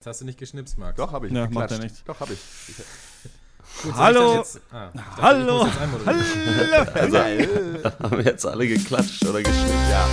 [0.00, 0.96] Jetzt hast du nicht geschnipst, Max.
[0.96, 1.32] Doch, habe ich.
[1.34, 1.72] Ja, geklatscht.
[1.72, 2.02] macht ja nichts.
[2.06, 2.40] Doch, habe ich.
[3.82, 4.36] Gut, Hallo.
[4.38, 5.66] das jetzt- ah, dachte, Hallo.
[6.06, 6.16] Hallo.
[6.94, 9.90] Also, haben wir jetzt alle geklatscht oder geschnippt?
[9.90, 10.08] Ja.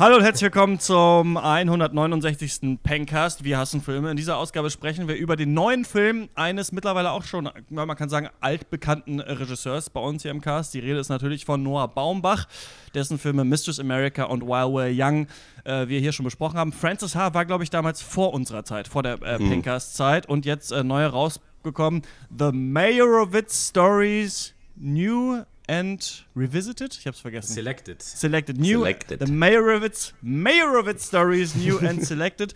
[0.00, 2.78] Hallo und herzlich willkommen zum 169.
[2.82, 3.44] Pencast.
[3.44, 4.10] Wir hassen Filme.
[4.10, 8.08] In dieser Ausgabe sprechen wir über den neuen Film eines mittlerweile auch schon, man kann
[8.08, 10.72] sagen, altbekannten Regisseurs bei uns hier im Cast.
[10.72, 12.48] Die Rede ist natürlich von Noah Baumbach,
[12.94, 15.26] dessen Filme Mistress America und While We're Young
[15.64, 16.72] äh, wir hier schon besprochen haben.
[16.72, 17.34] Francis H.
[17.34, 21.04] war, glaube ich, damals vor unserer Zeit, vor der äh, Pencast-Zeit und jetzt äh, neu
[21.04, 22.00] rausgekommen.
[22.38, 26.96] The Mayorovitz Stories New and Revisited?
[26.98, 27.54] Ich hab's vergessen.
[27.54, 28.02] Selected.
[28.02, 29.20] Selected New, Selected.
[29.20, 32.54] The Mayorovitz, Mayorovitz Stories New and Selected,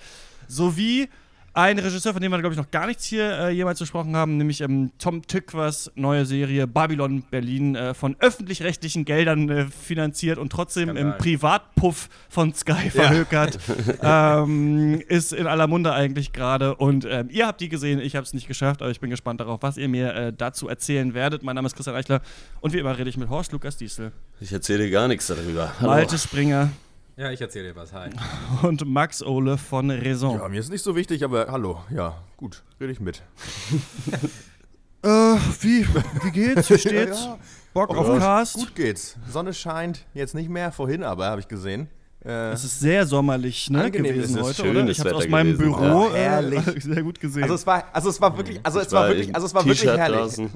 [0.49, 1.09] sowie
[1.55, 4.37] ein Regisseur, von dem wir, glaube ich, noch gar nichts hier äh, jemals besprochen haben,
[4.37, 10.51] nämlich ähm, Tom Tykwas neue Serie Babylon Berlin, äh, von öffentlich-rechtlichen Geldern äh, finanziert und
[10.51, 11.13] trotzdem Skandal.
[11.13, 13.59] im Privatpuff von Sky verhökert.
[14.03, 16.75] ähm, ist in aller Munde eigentlich gerade.
[16.75, 19.41] Und ähm, ihr habt die gesehen, ich habe es nicht geschafft, aber ich bin gespannt
[19.41, 21.45] darauf, was ihr mir äh, dazu erzählen werdet.
[21.45, 22.21] Mein Name ist Christian Eichler
[22.61, 25.73] und wie immer rede ich mit Horst Lukas Diesel, Ich erzähle gar nichts darüber.
[25.79, 25.93] Hallo.
[25.93, 26.71] Malte Springer
[27.17, 27.93] Ja, ich erzähle dir was.
[27.93, 28.11] Hi.
[28.63, 30.39] und Max Ole von Raison.
[30.39, 31.81] ja, mir ist nicht so wichtig, aber hallo.
[31.91, 33.23] Ja, gut, rede ich mit.
[35.03, 35.87] Äh, wie,
[36.23, 36.71] wie geht's?
[36.71, 37.25] Wie steht's?
[37.27, 37.39] Ja,
[37.75, 38.55] Bock Oh, auf gut, Cast?
[38.55, 39.17] Gut geht's.
[39.31, 41.89] Sonne scheint jetzt nicht mehr, vorhin aber, habe ich gesehen.
[42.25, 44.91] Äh, Es ist sehr sommerlich ne, gewesen heute, Schönes oder?
[44.91, 45.73] Ich hab's aus meinem gewesen.
[45.75, 46.67] Büro herrlich.
[46.67, 47.43] äh, sehr gut gesehen.
[47.43, 49.67] also es war, also es war wirklich, also es war war wirklich, also es war
[49.67, 50.51] wirklich herrlich.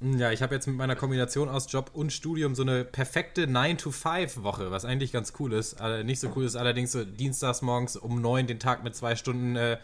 [0.00, 0.18] Draußen.
[0.18, 4.70] Ja, ich habe jetzt mit meiner Kombination aus Job und Studium so eine perfekte 9-to-5-Woche,
[4.70, 5.80] was eigentlich ganz cool ist.
[5.80, 9.16] Äh, nicht so cool ist allerdings so dienstags morgens um 9 den Tag mit zwei
[9.16, 9.78] Stunden äh,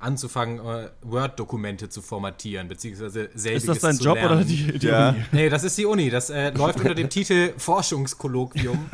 [0.00, 4.36] anzufangen, äh, Word-Dokumente zu formatieren, beziehungsweise selbiges ist das dein zu Job lernen.
[4.36, 5.08] oder die, die Ja.
[5.10, 5.24] Uni?
[5.32, 6.08] Nee, das ist die Uni.
[6.08, 8.88] Das äh, läuft unter dem Titel Forschungskolloquium.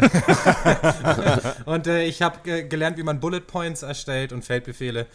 [1.66, 5.06] und äh, ich habe ge gelernt, wie man Bullet Points erstellt und Feldbefehle.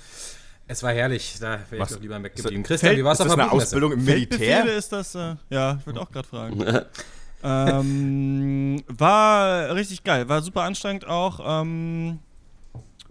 [0.72, 1.36] Es war herrlich.
[1.42, 2.62] Da wäre ich Was- doch lieber weggeblieben.
[2.64, 3.52] Christian, wie war es auf der eine?
[3.52, 4.66] Ausbildung im Militär?
[4.78, 6.64] ist das, äh, ja, ich würde auch gerade fragen.
[7.44, 11.64] ähm, war richtig geil, war super anstrengend auch.
[11.64, 12.20] Ähm,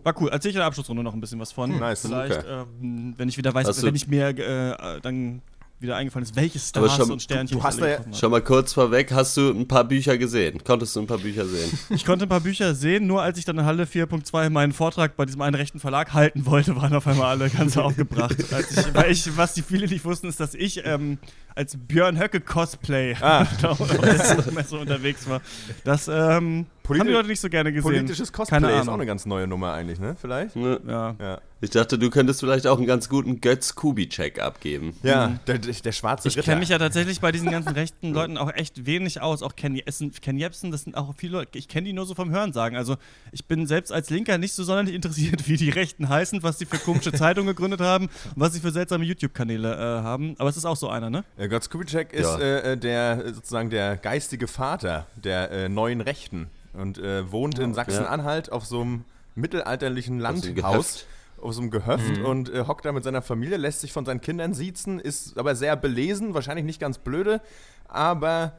[0.04, 0.28] war cool.
[0.30, 1.76] Erzähl ich in der Abschlussrunde noch ein bisschen was von.
[1.78, 5.42] Nice, Vielleicht, ähm, wenn ich wieder weiß, Hast du- wenn ich mir äh, dann
[5.80, 8.00] wieder eingefallen ist, welche Stars schon- und Sternchen du hast da ja-.
[8.12, 10.62] Schon mal kurz vorweg, hast du ein paar Bücher gesehen?
[10.64, 11.70] Konntest du ein paar Bücher sehen?
[11.90, 15.16] Ich konnte ein paar Bücher sehen, nur als ich dann in Halle 4.2 meinen Vortrag
[15.16, 18.36] bei diesem einen rechten Verlag halten wollte, waren auf einmal alle ganz aufgebracht.
[18.52, 21.18] Als ich, weil ich, was die viele nicht wussten, ist, dass ich ähm,
[21.54, 23.46] als Björn Höcke Cosplay Ah.
[23.62, 25.40] auf der Messe unterwegs war.
[25.84, 27.82] Das ähm, Politi- haben die Leute nicht so gerne gesehen.
[27.92, 30.16] Politisches Cosplay Keine ist auch eine ganz neue Nummer eigentlich, ne?
[30.20, 30.56] Vielleicht?
[30.56, 30.80] Ne?
[30.86, 31.14] Ja.
[31.20, 31.40] Ja.
[31.60, 34.94] Ich dachte, du könntest vielleicht auch einen ganz guten Götz-Kubi-Check abgeben.
[35.02, 38.38] Ja, der, der, der schwarze Ich kenne mich ja tatsächlich bei diesen ganzen rechten Leuten
[38.38, 39.42] auch echt wenig aus.
[39.42, 39.80] Auch Ken,
[40.22, 42.78] Ken Jebsen, das sind auch viele Leute, ich kenne die nur so vom Hörensagen.
[42.78, 42.96] Also
[43.32, 46.66] ich bin selbst als Linker nicht so sonderlich interessiert, wie die Rechten heißen, was sie
[46.66, 50.36] für komische Zeitungen gegründet haben und was sie für seltsame YouTube-Kanäle äh, haben.
[50.38, 51.24] Aber es ist auch so einer, ne?
[51.36, 52.38] Äh, Götz Kubitschek ist Ja.
[52.38, 56.46] äh, äh, der sozusagen der geistige Vater der äh, neuen Rechten
[56.78, 61.06] und äh, wohnt in Sachsen-Anhalt auf so einem mittelalterlichen Landhaus.
[61.40, 64.20] Auf so einem Gehöft und äh, hockt da mit seiner Familie, lässt sich von seinen
[64.20, 67.40] Kindern siezen, ist aber sehr belesen, wahrscheinlich nicht ganz blöde,
[67.86, 68.54] aber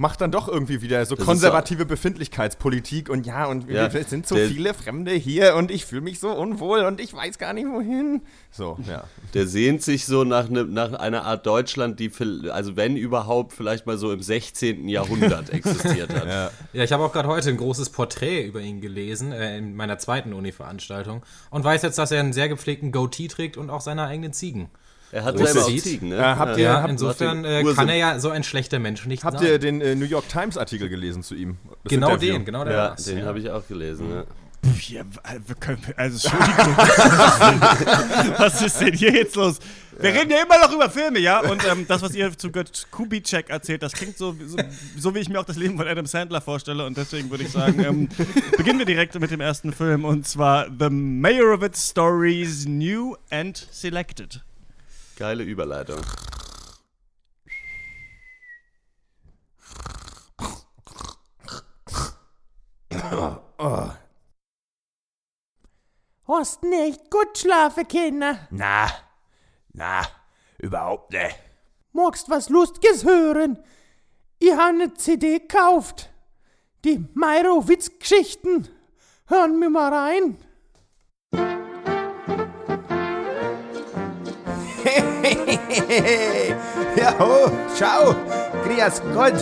[0.00, 4.26] macht dann doch irgendwie wieder so Das konservative Befindlichkeitspolitik und ja, und Ja, es sind
[4.26, 7.52] so der- viele Fremde hier und ich fühle mich so unwohl und ich weiß gar
[7.52, 8.22] nicht wohin.
[8.50, 9.04] So, ja.
[9.34, 12.10] Der sehnt sich so nach, ne, nach einer Art Deutschland, die,
[12.50, 14.88] also wenn überhaupt, vielleicht mal so im 16.
[14.88, 16.26] Jahrhundert existiert hat.
[16.26, 16.50] ja.
[16.72, 19.98] Ja, ich habe auch gerade heute ein großes Porträt über ihn gelesen, äh, in meiner
[19.98, 21.22] zweiten Uni-Veranstaltung.
[21.50, 24.70] Und weiß jetzt, dass er einen sehr gepflegten Goatee trägt und auch seine eigenen Ziegen.
[25.12, 25.82] Er hat Wo selber sieht.
[25.82, 26.16] Ziegen, ne?
[26.18, 29.24] Äh, habt ihr- Ja, habt- insofern äh, kann er ja so ein schlechter Mensch nicht
[29.24, 29.48] Habt sein.
[29.48, 31.56] ihr den äh, New York Times Artikel gelesen zu ihm?
[31.82, 32.32] Das genau Interview?
[32.34, 33.04] den, genau der Ja, war's.
[33.04, 33.24] den ja.
[33.24, 34.10] habe ich auch gelesen.
[34.10, 34.24] Ja.
[34.88, 35.02] Ja,
[35.46, 36.76] wir können, also Entschuldigung.
[38.38, 39.58] was ist denn hier jetzt los?
[39.98, 41.40] Wir reden ja immer noch über Filme, ja?
[41.40, 44.58] Und ähm, das, was ihr zu Götz Kubitschek erzählt, das klingt so, so,
[44.98, 46.84] so, wie ich mir auch das Leben von Adam Sandler vorstelle.
[46.84, 48.08] Und deswegen würde ich sagen, ähm,
[48.58, 50.04] beginnen wir direkt mit dem ersten Film.
[50.04, 54.42] Und zwar The Mayorovitz Stories New and Selected.
[55.20, 56.00] Geile Überleitung.
[66.26, 68.38] Hast nicht gut schlafen können?
[68.50, 68.88] Na,
[69.74, 70.06] na,
[70.56, 71.38] überhaupt nicht.
[71.92, 73.62] Magst was Lustiges hören?
[74.38, 76.08] Ich habe eine CD gekauft.
[76.86, 78.70] Die Meirowitz-Geschichten.
[79.26, 80.38] Hören wir mal rein.
[86.96, 88.14] ja, oh, ciao.
[88.64, 89.34] Grüß Gott.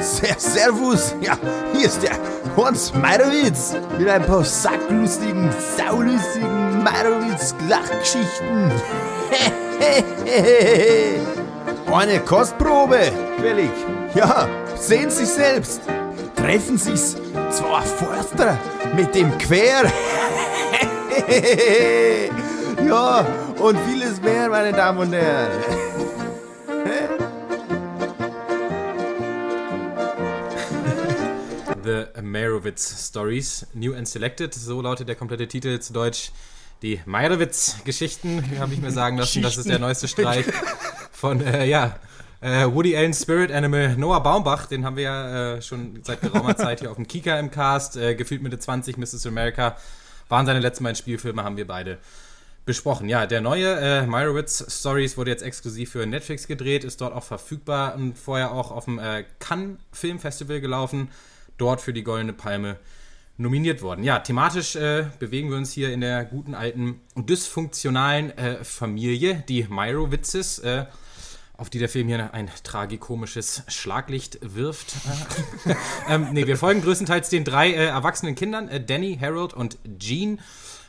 [0.00, 1.14] Ser Servus.
[1.20, 1.36] Ja,
[1.72, 2.12] hier ist der
[2.56, 8.72] Hans Meyerowitz mit ein paar sacklustigen, saulustigen Meyerowitz-Lachgeschichten.
[11.92, 13.70] Eine Kostprobe, quällig.
[14.14, 15.80] Ja, sehen Sie selbst.
[16.36, 17.16] Treffen sich's
[17.50, 18.56] zwei Forster
[18.96, 19.84] mit dem Quer.
[22.86, 23.26] ja,
[23.62, 25.62] und vieles mehr, meine Damen und Herren.
[31.84, 36.32] The Meyerowitz Stories, New and Selected, so lautet der komplette Titel zu Deutsch.
[36.82, 40.46] Die Meyerowitz-Geschichten, habe ich mir sagen lassen, das ist der neueste Streich
[41.12, 42.00] von, äh, ja,
[42.40, 46.56] äh, Woody Allen Spirit Animal Noah Baumbach, den haben wir ja äh, schon seit geraumer
[46.56, 49.24] Zeit hier auf dem Kika im Cast, äh, gefühlt Mitte 20, Mrs.
[49.26, 49.76] America,
[50.28, 51.98] waren seine letzten beiden Spielfilme, haben wir beide
[52.64, 53.08] besprochen.
[53.08, 57.24] Ja, der neue äh, Meyerowitz Stories wurde jetzt exklusiv für Netflix gedreht, ist dort auch
[57.24, 61.10] verfügbar und vorher auch auf dem äh, Cannes Film Festival gelaufen
[61.58, 62.76] dort für die Goldene Palme
[63.36, 64.04] nominiert worden.
[64.04, 69.66] Ja, thematisch äh, bewegen wir uns hier in der guten alten dysfunktionalen äh, Familie, die
[69.68, 70.86] Meyrowitzes, äh,
[71.56, 74.94] auf die der Film hier ein tragikomisches Schlaglicht wirft.
[76.08, 80.40] ähm, nee, wir folgen größtenteils den drei äh, erwachsenen Kindern, äh, Danny, Harold und Jean.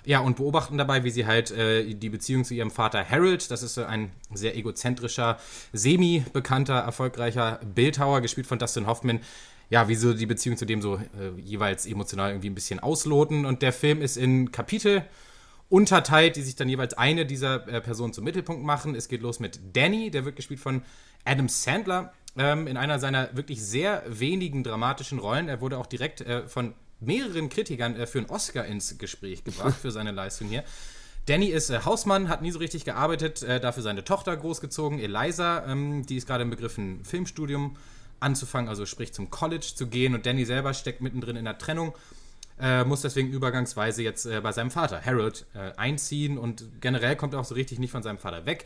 [0.05, 3.63] Ja, und beobachten dabei, wie sie halt äh, die Beziehung zu ihrem Vater Harold, das
[3.63, 5.37] ist äh, ein sehr egozentrischer,
[5.71, 9.21] semi-bekannter, erfolgreicher Bildhauer, gespielt von Dustin Hoffman,
[9.69, 13.45] ja, wie so die Beziehung zu dem so äh, jeweils emotional irgendwie ein bisschen ausloten.
[13.45, 15.03] Und der Film ist in Kapitel
[15.69, 18.95] unterteilt, die sich dann jeweils eine dieser äh, Personen zum Mittelpunkt machen.
[18.95, 20.83] Es geht los mit Danny, der wird gespielt von
[21.25, 25.47] Adam Sandler ähm, in einer seiner wirklich sehr wenigen dramatischen Rollen.
[25.47, 26.73] Er wurde auch direkt äh, von
[27.05, 30.63] mehreren Kritikern äh, für einen Oscar ins Gespräch gebracht für seine Leistung hier.
[31.25, 35.65] Danny ist äh, Hausmann, hat nie so richtig gearbeitet, äh, dafür seine Tochter großgezogen, Eliza,
[35.65, 37.77] ähm, die ist gerade im Begriff, ein Filmstudium
[38.19, 40.15] anzufangen, also sprich zum College zu gehen.
[40.15, 41.93] Und Danny selber steckt mittendrin in der Trennung,
[42.59, 47.33] äh, muss deswegen übergangsweise jetzt äh, bei seinem Vater Harold äh, einziehen und generell kommt
[47.33, 48.65] er auch so richtig nicht von seinem Vater weg.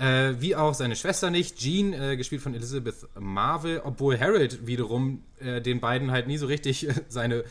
[0.00, 5.22] Äh, wie auch seine Schwester nicht, Jean, äh, gespielt von Elizabeth Marvel, obwohl Harold wiederum
[5.40, 7.44] äh, den beiden halt nie so richtig seine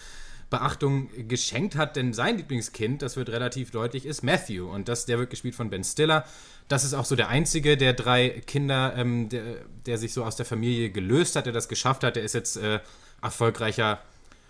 [0.49, 5.19] Beachtung geschenkt hat, denn sein Lieblingskind, das wird relativ deutlich, ist Matthew und das, der
[5.19, 6.25] wird gespielt von Ben Stiller.
[6.67, 9.43] Das ist auch so der einzige der drei Kinder, ähm, der,
[9.85, 12.15] der, sich so aus der Familie gelöst hat, der das geschafft hat.
[12.15, 12.79] Der ist jetzt äh,
[13.21, 13.99] erfolgreicher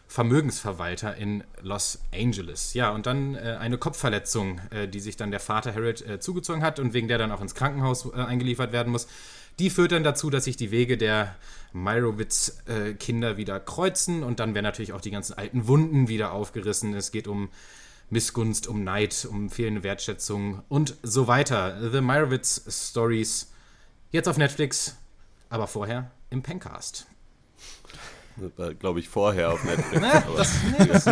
[0.09, 2.73] Vermögensverwalter in Los Angeles.
[2.73, 6.63] Ja, und dann äh, eine Kopfverletzung, äh, die sich dann der Vater Harold äh, zugezogen
[6.63, 9.07] hat und wegen der dann auch ins Krankenhaus äh, eingeliefert werden muss.
[9.59, 11.35] Die führt dann dazu, dass sich die Wege der
[11.73, 16.95] Meyerowitz-Kinder wieder kreuzen und dann werden natürlich auch die ganzen alten Wunden wieder aufgerissen.
[16.95, 17.49] Es geht um
[18.09, 21.91] Missgunst, um Neid, um fehlende Wertschätzung und so weiter.
[21.91, 23.51] The Meyerowitz Stories
[24.11, 24.95] jetzt auf Netflix,
[25.49, 27.05] aber vorher im Pencast.
[28.79, 29.89] Glaube ich, vorher auf Netflix.
[30.01, 31.05] Naja, das, nee, das,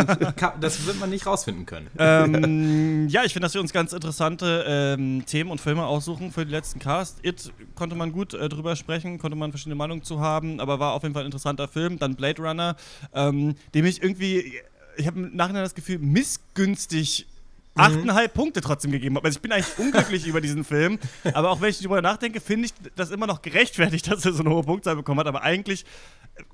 [0.60, 1.88] das, wird man nicht rausfinden können.
[1.98, 6.44] Ähm, ja, ich finde, dass wir uns ganz interessante ähm, Themen und Filme aussuchen für
[6.44, 7.24] den letzten Cast.
[7.24, 10.94] It konnte man gut äh, drüber sprechen, konnte man verschiedene Meinungen zu haben, aber war
[10.94, 11.98] auf jeden Fall ein interessanter Film.
[11.98, 12.76] Dann Blade Runner,
[13.14, 14.54] ähm, dem ich irgendwie,
[14.96, 17.26] ich habe im Nachhinein das Gefühl, missgünstig
[17.78, 18.30] 8,5 mhm.
[18.34, 19.26] Punkte trotzdem gegeben habe.
[19.26, 20.98] Also ich bin eigentlich unglücklich über diesen Film,
[21.32, 24.42] aber auch wenn ich darüber nachdenke, finde ich das immer noch gerechtfertigt, dass er so
[24.42, 25.84] eine hohe Punktzahl bekommen hat, aber eigentlich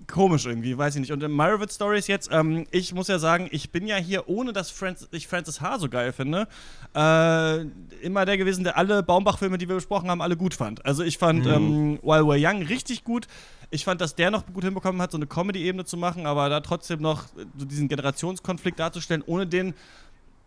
[0.07, 1.13] komisch irgendwie, weiß ich nicht.
[1.13, 4.53] Und in Meyerowitz Stories jetzt, ähm, ich muss ja sagen, ich bin ja hier, ohne
[4.53, 5.79] dass Francis, ich Francis H.
[5.79, 6.47] so geil finde,
[6.95, 7.61] äh,
[8.03, 10.85] immer der gewesen, der alle Baumbach-Filme, die wir besprochen haben, alle gut fand.
[10.85, 11.53] Also ich fand mhm.
[11.53, 13.27] ähm, While We're Young richtig gut.
[13.71, 16.61] Ich fand, dass der noch gut hinbekommen hat, so eine Comedy-Ebene zu machen, aber da
[16.61, 17.25] trotzdem noch
[17.57, 19.75] so diesen Generationskonflikt darzustellen, ohne den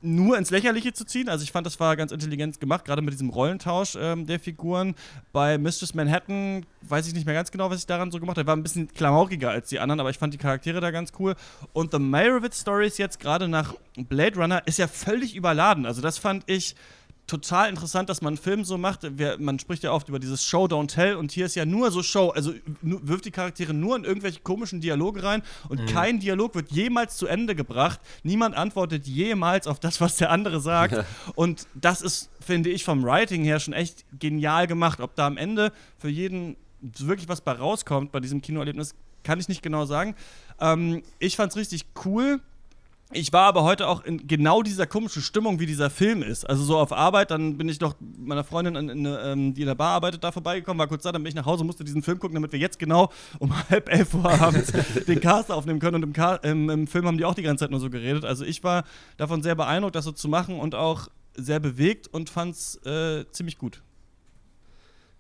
[0.02, 1.28] nur ins Lächerliche zu ziehen.
[1.28, 4.96] Also ich fand, das war ganz intelligent gemacht, gerade mit diesem Rollentausch ähm, der Figuren.
[5.32, 8.48] Bei Mistress Manhattan weiß ich nicht mehr ganz genau, was ich daran so gemacht habe.
[8.48, 11.36] War ein bisschen klamauriger als die anderen, aber ich fand die Charaktere da ganz cool.
[11.74, 15.86] Und The Meyerowitz Stories jetzt gerade nach Blade Runner ist ja völlig überladen.
[15.86, 16.76] Also das fand ich
[17.28, 19.18] total interessant, dass man einen Film so macht.
[19.18, 21.92] Wir, man spricht ja oft über dieses Show, Don't Tell und hier ist ja nur
[21.92, 22.30] so Show.
[22.30, 25.86] Also wirft die Charaktere nur in irgendwelche komischen Dialoge rein und mhm.
[25.88, 28.00] kein Dialog wird jemals zu Ende gebracht.
[28.24, 31.06] Niemand antwortet jemals auf das, was der andere sagt.
[31.36, 35.02] und das ist, finde ich, vom Writing her schon echt genial gemacht.
[35.02, 39.50] Ob da am Ende für jeden wirklich was bei rauskommt bei diesem Kinoerlebnis, kann ich
[39.50, 40.16] nicht genau sagen.
[40.60, 42.40] Ähm, ich fand es richtig cool
[43.14, 46.44] ich war aber heute auch in genau dieser komischen Stimmung, wie dieser Film ist.
[46.44, 49.68] Also so auf Arbeit, dann bin ich doch meiner Freundin, in, in, ähm, die in
[49.68, 52.04] der Bar arbeitet, da vorbeigekommen, war kurz da, dann bin ich nach Hause, musste diesen
[52.04, 53.10] Film gucken, damit wir jetzt genau
[53.40, 54.74] um halb elf Uhr abends
[55.08, 55.96] den Cast aufnehmen können.
[55.96, 58.26] Und im, Car im, im, Film haben die auch die ganze Zeit nur so geredet.
[58.26, 58.84] Also ich war
[59.16, 63.26] davon sehr beeindruckt, das so zu machen und auch sehr bewegt und fand es äh,
[63.32, 63.84] ziemlich gut.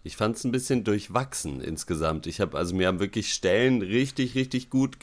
[0.03, 2.27] Ich fand es ein bisschen durchwachsen insgesamt.
[2.27, 5.00] Ich habe, also mir haben wirklich Stellen richtig, richtig gut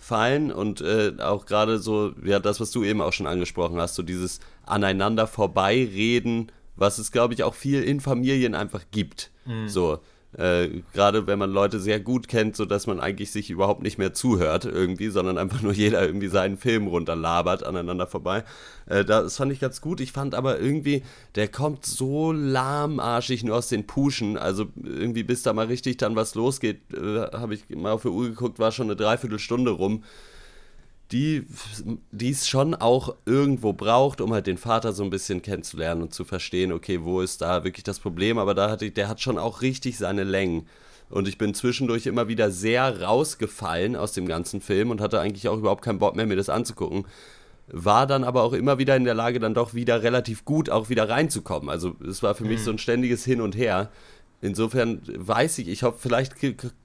[0.00, 3.94] gefallen und äh, auch gerade so, ja, das, was du eben auch schon angesprochen hast,
[3.94, 9.30] so dieses aneinander vorbeireden, was es, glaube ich, auch viel in Familien einfach gibt.
[9.44, 9.68] Mhm.
[9.68, 9.98] So,
[10.36, 14.14] äh, Gerade wenn man Leute sehr gut kennt, sodass man eigentlich sich überhaupt nicht mehr
[14.14, 18.44] zuhört irgendwie, sondern einfach nur jeder irgendwie seinen Film runterlabert aneinander vorbei.
[18.86, 20.00] Äh, das fand ich ganz gut.
[20.00, 21.02] Ich fand aber irgendwie,
[21.34, 24.36] der kommt so lahmarschig nur aus den Puschen.
[24.36, 28.08] Also irgendwie bis da mal richtig dann was losgeht, äh, habe ich mal auf die
[28.08, 30.04] Uhr geguckt, war schon eine Dreiviertelstunde rum
[31.12, 31.44] die
[32.18, 36.24] es schon auch irgendwo braucht, um halt den Vater so ein bisschen kennenzulernen und zu
[36.24, 39.38] verstehen, okay, wo ist da wirklich das Problem, aber da hatte ich, der hat schon
[39.38, 40.66] auch richtig seine Längen.
[41.08, 45.48] Und ich bin zwischendurch immer wieder sehr rausgefallen aus dem ganzen Film und hatte eigentlich
[45.48, 47.04] auch überhaupt keinen Bock mehr, mir das anzugucken.
[47.66, 50.88] War dann aber auch immer wieder in der Lage, dann doch wieder relativ gut auch
[50.88, 51.68] wieder reinzukommen.
[51.68, 52.50] Also es war für mhm.
[52.50, 53.90] mich so ein ständiges Hin und Her.
[54.40, 56.36] Insofern weiß ich, ich hoffe, vielleicht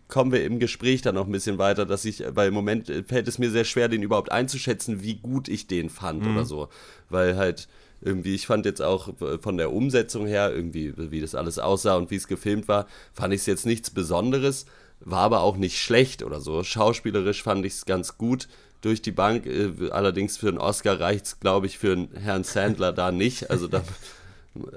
[0.08, 3.28] kommen wir im Gespräch dann noch ein bisschen weiter, dass ich, weil im Moment fällt
[3.28, 6.36] es mir sehr schwer, den überhaupt einzuschätzen, wie gut ich den fand mhm.
[6.36, 6.70] oder so.
[7.10, 7.68] Weil halt
[8.02, 9.10] irgendwie, ich fand jetzt auch
[9.42, 13.34] von der Umsetzung her, irgendwie, wie das alles aussah und wie es gefilmt war, fand
[13.34, 14.66] ich es jetzt nichts Besonderes,
[15.00, 16.64] war aber auch nicht schlecht oder so.
[16.64, 18.48] Schauspielerisch fand ich es ganz gut
[18.82, 19.46] durch die Bank.
[19.46, 23.50] Äh, allerdings für einen Oscar reicht es, glaube ich, für einen Herrn Sandler da nicht.
[23.50, 23.84] Also da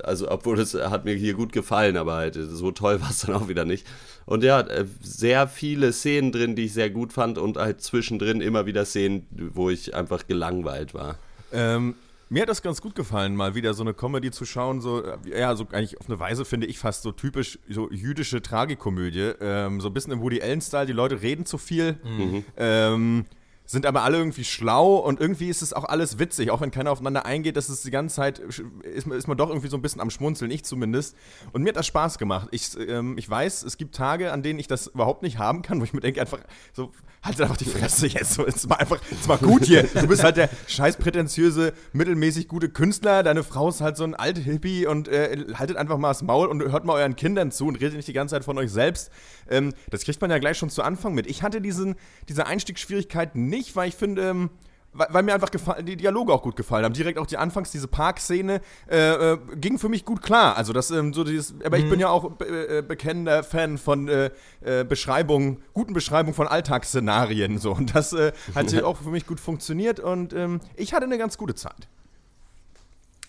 [0.02, 3.35] also, obwohl es hat mir hier gut gefallen, aber halt so toll war es dann
[3.35, 3.87] auch wieder nicht.
[4.26, 8.40] Und ja, äh, sehr viele Szenen drin, die ich sehr gut fand und halt zwischendrin
[8.40, 11.18] immer wieder Szenen, wo ich einfach gelangweilt war.
[11.52, 11.94] Ähm,
[12.30, 15.16] mir hat das ganz gut gefallen, mal wieder so eine Comedy zu schauen, so, äh,
[15.25, 19.32] ja, so eigentlich auf eine Weise finde ich fast so typisch so jüdische Tragikomödie.
[19.40, 21.99] Ähm, so ein bisschen im Woody Allen-Style, die Leute reden zu viel.
[22.04, 22.44] Mhm.
[22.56, 23.25] Ähm,
[23.68, 26.90] sind aber alle irgendwie schlau und irgendwie ist es auch alles witzig, auch wenn keiner
[26.90, 28.62] aufeinander eingeht, dass es die ganze Zeit ist,
[29.06, 31.14] ist man doch irgendwie so ein bisschen am Schmunzeln, ich zumindest.
[31.52, 32.48] Und mir hat das Spaß gemacht.
[32.50, 35.80] Ich, ähm, ich weiß, es gibt Tage, an denen ich das überhaupt nicht haben kann,
[35.80, 36.38] wo ich mir denke, einfach
[36.72, 39.82] so, halt einfach die Fresse jetzt, so, jetzt mal einfach, jetzt mal gut hier.
[39.82, 44.14] Du bist halt der scheiß prätentiöse, mittelmäßig gute Künstler, deine Frau ist halt so ein
[44.14, 47.66] alter Hippie und äh, haltet einfach mal das Maul und hört mal euren Kindern zu
[47.66, 49.10] und redet nicht die ganze Zeit von euch selbst.
[49.50, 51.26] Ähm, das kriegt man ja gleich schon zu Anfang mit.
[51.26, 51.96] Ich hatte diesen,
[52.28, 54.50] diese Einstiegsschwierigkeit nicht, weil ich finde, ähm,
[54.92, 56.94] weil, weil, mir einfach die Dialoge auch gut gefallen haben.
[56.94, 58.60] Direkt auch die Anfangs, diese Parkszene,
[58.90, 60.56] äh, äh, ging für mich gut klar.
[60.56, 61.84] Also das ähm, so dieses, aber mhm.
[61.84, 66.48] ich bin ja auch be äh, bekennender Fan von äh, äh, Beschreibungen, guten Beschreibungen von
[66.48, 67.58] Alltagsszenarien.
[67.58, 67.72] So.
[67.72, 71.38] Und das äh, hat auch für mich gut funktioniert und ähm, ich hatte eine ganz
[71.38, 71.88] gute Zeit.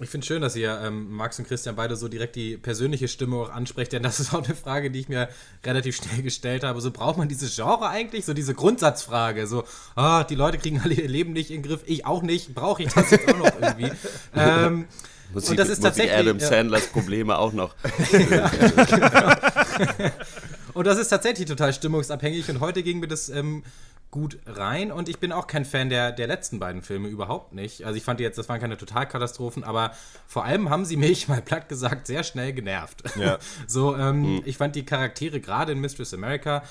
[0.01, 3.35] Ich finde schön, dass ihr, ähm, Max und Christian, beide so direkt die persönliche Stimme
[3.35, 5.27] auch ansprecht, denn das ist auch eine Frage, die ich mir
[5.65, 6.79] relativ schnell gestellt habe.
[6.79, 8.23] So braucht man dieses Genre eigentlich?
[8.23, 9.45] So diese Grundsatzfrage.
[9.45, 9.65] So,
[9.95, 12.55] ah, die Leute kriegen alle ihr Leben nicht in den Griff, ich auch nicht.
[12.55, 13.91] Brauche ich das jetzt auch noch irgendwie?
[14.35, 14.87] ähm,
[15.33, 17.75] muss und das ist tatsächlich Adam Sandlers Probleme auch noch.
[20.73, 22.49] und das ist tatsächlich total stimmungsabhängig.
[22.49, 23.63] Und heute ging mir das ähm,
[24.11, 27.83] gut rein und ich bin auch kein Fan der, der letzten beiden Filme, überhaupt nicht.
[27.83, 29.91] Also ich fand jetzt, das waren keine Totalkatastrophen, aber
[30.25, 33.03] vor allem haben sie mich, mal platt gesagt, sehr schnell genervt.
[33.15, 33.37] Ja.
[33.67, 34.41] so, ähm, mhm.
[34.45, 36.63] ich fand die Charaktere gerade in Mistress America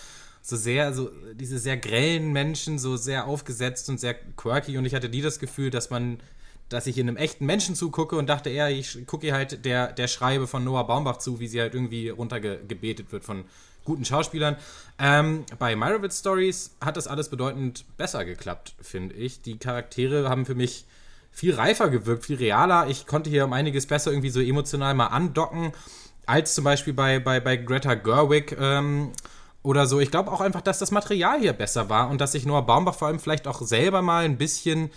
[0.43, 4.95] so sehr, so diese sehr grellen Menschen, so sehr aufgesetzt und sehr quirky und ich
[4.95, 6.19] hatte nie das Gefühl, dass man
[6.69, 10.07] dass ich in einem echten Menschen zugucke und dachte eher, ich gucke halt der, der
[10.07, 13.45] Schreibe von Noah Baumbach zu, wie sie halt irgendwie runtergebetet wird von
[13.89, 14.57] guten Schauspielern.
[14.99, 19.43] Ähm, bei Meyerowitz Stories hat das alles bedeutend besser geklappt, finde ich.
[19.43, 20.85] Die Charaktere haben für mich
[21.33, 22.89] viel reifer gewirkt, viel realer.
[22.89, 25.73] Ich konnte hier um einiges besser irgendwie so emotional mal andocken,
[26.27, 29.13] als zum Beispiel bei, bei, bei Greta Gerwig ähm,
[29.63, 30.01] oder so.
[30.01, 32.95] Ich glaube auch einfach, dass das Material hier besser war und dass sich Noah Baumbach
[32.95, 34.91] vor allem vielleicht auch selber mal ein bisschen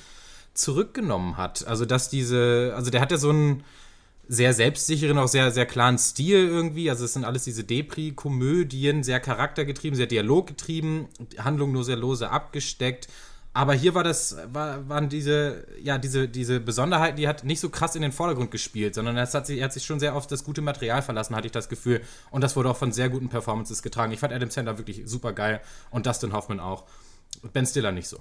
[0.53, 1.65] zurückgenommen hat.
[1.65, 3.63] Also, dass diese, also der hat ja so einen
[4.31, 6.89] sehr selbstsicheren, auch sehr, sehr klaren Stil irgendwie.
[6.89, 13.09] Also es sind alles diese Depri-Komödien, sehr charaktergetrieben, sehr dialoggetrieben, Handlung nur sehr lose abgesteckt.
[13.51, 17.69] Aber hier war das, war, waren diese, ja, diese, diese Besonderheiten, die hat nicht so
[17.69, 20.27] krass in den Vordergrund gespielt, sondern es hat sich, er hat sich schon sehr auf
[20.27, 21.99] das gute Material verlassen, hatte ich das Gefühl.
[22.29, 24.13] Und das wurde auch von sehr guten Performances getragen.
[24.13, 25.59] Ich fand Adam Sandler wirklich super geil
[25.89, 26.85] und Dustin Hoffman auch.
[27.51, 28.19] Ben Stiller nicht so.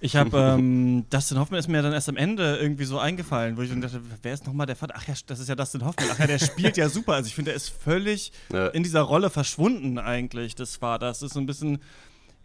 [0.00, 3.62] Ich habe ähm, Dustin Hoffman ist mir dann erst am Ende irgendwie so eingefallen, wo
[3.62, 4.94] ich dann dachte, wer ist nochmal der Vater?
[4.96, 6.08] Ach ja, das ist ja Dustin Hoffman.
[6.12, 7.14] Ach ja, der spielt ja super.
[7.14, 8.68] Also ich finde, der ist völlig ja.
[8.68, 11.20] in dieser Rolle verschwunden eigentlich des Vaters.
[11.20, 11.80] Das ist so ein bisschen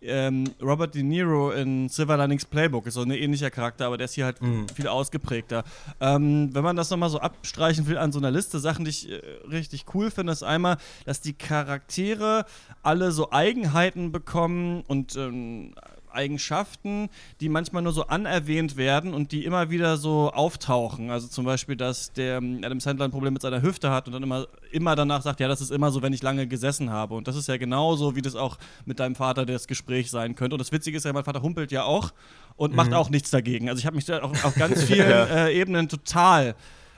[0.02, 4.06] ähm, Robert De Niro in Silver Linings Playbook ist so ein ähnlicher Charakter, aber der
[4.06, 4.68] ist hier halt mhm.
[4.70, 5.64] viel ausgeprägter.
[6.00, 9.12] Ähm, wenn man das nochmal so abstreichen will an so einer Liste, Sachen, die ich
[9.12, 12.46] äh, richtig cool finde, ist einmal, dass die Charaktere
[12.84, 15.74] alle so Eigenheiten bekommen und ähm,
[16.12, 21.12] Eigenschaften, die manchmal nur so anerwähnt werden und die immer wieder so auftauchen.
[21.12, 24.14] Also zum Beispiel, dass der ähm, Adam Sandler ein Problem mit seiner Hüfte hat und
[24.14, 27.16] dann immer, immer danach sagt, ja, das ist immer so, wenn ich lange gesessen habe.
[27.16, 30.56] Und das ist ja genauso, wie das auch mit deinem Vater das Gespräch sein könnte.
[30.56, 32.12] Und das Witzige ist ja, mein Vater humpelt ja auch
[32.56, 33.70] und macht auch nichts dagegen.
[33.70, 36.56] Also ich habe mich da auch auf ganz vielen äh, Ebenen total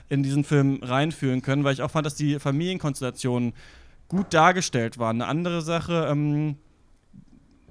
[0.08, 3.54] in diesen Film reinfühlen können, weil ich auch fand, dass die Familienkonstellationen
[4.08, 5.22] gut dargestellt waren.
[5.22, 6.56] Eine andere Sache, ähm,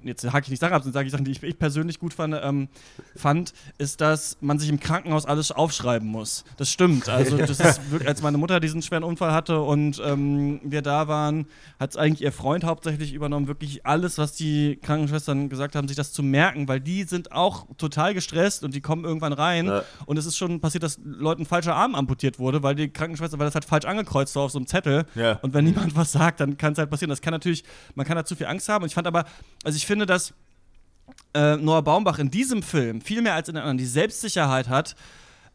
[0.04, 2.14] jetzt hake ich nicht Sachen ab, sondern sage ich Sachen, die ich, ich persönlich gut
[2.14, 2.68] fand, ähm,
[3.16, 6.44] fand, ist, dass man sich im Krankenhaus alles aufschreiben muss.
[6.58, 7.10] Das stimmt.
[7.10, 11.08] Also, das ist wirklich, als meine Mutter diesen schweren Unfall hatte und ähm, wir da
[11.08, 11.46] waren,
[11.80, 15.98] hat es eigentlich ihr Freund hauptsächlich übernommen, wirklich alles, was die Krankenschwestern gesagt haben, sich
[15.98, 19.84] das zu merken, weil die sind auch total gestresst und die kommen irgendwann rein Ja.
[20.06, 23.40] und es ist schon passiert, dass Leuten ein falscher Arm amputiert wurde, weil die Krankenschwester,
[23.40, 25.06] weil das halt falsch angekreuzt war auf so einem Zettel.
[25.16, 25.34] Ja.
[25.42, 27.10] Und wenn niemand was sagt, dann kann es halt passieren.
[27.10, 27.64] Das kann natürlich,
[27.96, 28.84] man kann da zu viel Angst haben.
[28.84, 29.26] Und ich fand aber,
[29.64, 30.34] also ich finde, dass
[31.34, 34.96] äh, Noah Baumbach in diesem Film viel mehr als in den anderen die Selbstsicherheit hat,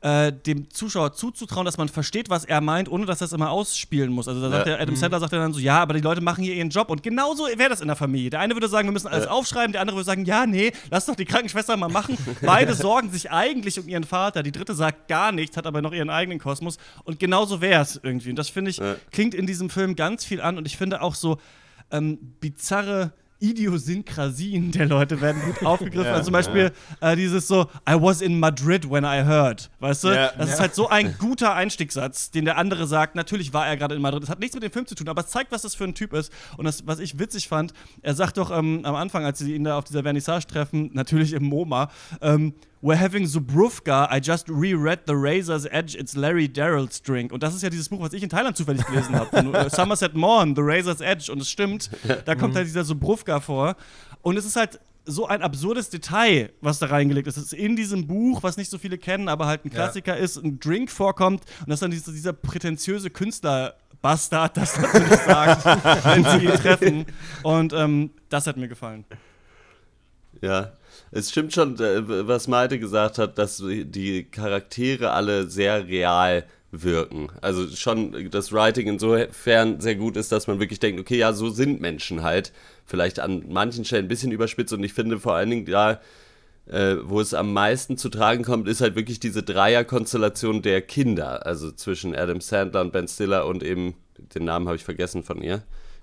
[0.02, 3.50] äh, dem Zuschauer zuzutrauen, dass man versteht, was er meint, ohne dass er es immer
[3.50, 4.28] ausspielen muss.
[4.28, 4.72] Also da sagt Ja.
[4.74, 7.02] der Adam Sandler sagt dann so, ja, aber die Leute machen hier ihren Job und
[7.02, 8.28] genauso wäre das in der Familie.
[8.28, 11.06] Der eine würde sagen, wir müssen alles aufschreiben, der andere würde sagen, ja, nee, lass
[11.06, 12.16] doch die Krankenschwester mal machen.
[12.42, 14.42] Beide sorgen sich eigentlich um ihren Vater.
[14.42, 17.98] Die dritte sagt gar nichts, hat aber noch ihren eigenen Kosmos und genauso wäre es
[18.02, 18.30] irgendwie.
[18.30, 18.96] Und das finde ich Ja.
[19.12, 21.38] klingt in diesem Film ganz viel an und ich finde auch so
[21.90, 26.12] ähm, bizarre Idiosynkrasien der Leute werden gut aufgegriffen.
[26.12, 29.70] also zum Beispiel äh, dieses so, I was in Madrid when I heard.
[29.80, 30.08] Weißt du?
[30.08, 30.32] Ja.
[30.36, 33.14] das ist halt so ein guter Einstiegssatz, den der andere sagt.
[33.14, 34.22] Natürlich war er gerade in Madrid.
[34.22, 35.94] Das hat nichts mit dem Film zu tun, aber es zeigt, was das für ein
[35.94, 36.32] Typ ist.
[36.56, 39.64] Und das, was ich witzig fand, er sagt doch ähm, am Anfang, als sie ihn
[39.64, 41.90] da auf dieser Vernissage treffen, natürlich im MoMA,
[42.20, 42.54] ähm,
[42.86, 44.06] We're having Zubrufka.
[44.12, 45.96] I just reread The Razor's Edge.
[45.96, 47.32] It's Larry Darrell's Drink.
[47.32, 49.36] Und das ist ja dieses Buch, was ich in Thailand zufällig gelesen habe.
[49.36, 51.32] Äh, Somerset Maugham, The Razor's Edge.
[51.32, 51.90] Und es stimmt,
[52.24, 53.74] da kommt halt dieser Zubrufka vor.
[54.22, 57.36] Und es ist halt so ein absurdes Detail, was da reingelegt ist.
[57.36, 60.36] Es ist in diesem Buch, was nicht so viele kennen, aber halt ein Klassiker ist,
[60.36, 63.74] ein Drink vorkommt und das dann dieser, dieser prätentiöse Künstler.
[64.00, 65.64] Bastard das natürlich sagt,
[66.04, 67.06] wenn sie ihn treffen.
[67.42, 69.04] Und ähm, das hat mir gefallen.
[70.40, 70.74] Ja,
[71.10, 77.28] es stimmt schon, äh, was Malte gesagt hat, dass die Charaktere alle sehr real wirken.
[77.40, 81.48] Also schon das Writing insofern sehr gut ist, dass man wirklich denkt, okay, ja, so
[81.48, 82.52] sind Menschen halt.
[82.84, 86.00] Vielleicht an manchen Stellen ein bisschen überspitzt und ich finde vor allen Dingen da,
[86.66, 91.46] äh, wo es am meisten zu tragen kommt, ist halt wirklich diese Dreierkonstellation der Kinder.
[91.46, 93.94] Also zwischen Adam Sandler und Ben Stiller und eben,
[94.34, 95.62] den Namen habe ich vergessen von ihr.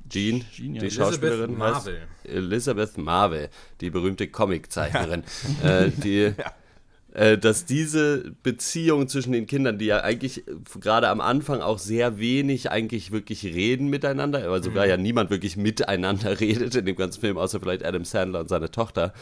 [0.10, 0.82] Jean, Jean, ja.
[0.82, 2.02] die Elizabeth Schauspielerin heißt Marvel.
[2.24, 3.50] Elizabeth Marvel,
[3.82, 5.24] die berühmte Comiczeichnerin,
[5.64, 6.34] äh, die,
[7.14, 10.44] äh, dass diese Beziehung zwischen den Kindern, die ja eigentlich
[10.80, 15.58] gerade am Anfang auch sehr wenig eigentlich wirklich reden miteinander, weil sogar ja niemand wirklich
[15.58, 19.14] miteinander redet in dem ganzen Film, außer vielleicht Adam Sandler und seine Tochter.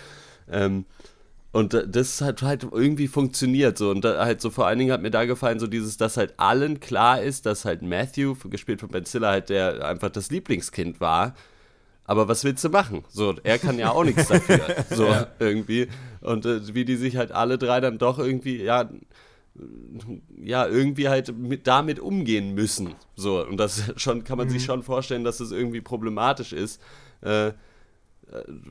[0.50, 0.86] Ähm,
[1.54, 3.90] und das hat halt irgendwie funktioniert so.
[3.92, 6.34] Und da halt so vor allen Dingen hat mir da gefallen, so dieses, dass halt
[6.38, 11.02] allen klar ist, dass halt Matthew, gespielt von Ben Stiller, halt der einfach das Lieblingskind
[11.02, 11.36] war.
[12.06, 13.04] Aber was willst du machen?
[13.10, 14.60] So, er kann ja auch nichts dafür.
[14.90, 15.08] So,
[15.40, 15.88] irgendwie.
[16.22, 18.90] Und äh, wie die sich halt alle drei dann doch irgendwie, ja,
[20.42, 22.96] ja, irgendwie halt mit, damit umgehen müssen.
[23.16, 26.82] So, und das schon kann man sich schon vorstellen, dass es irgendwie problematisch ist.
[27.22, 27.54] Äh, äh,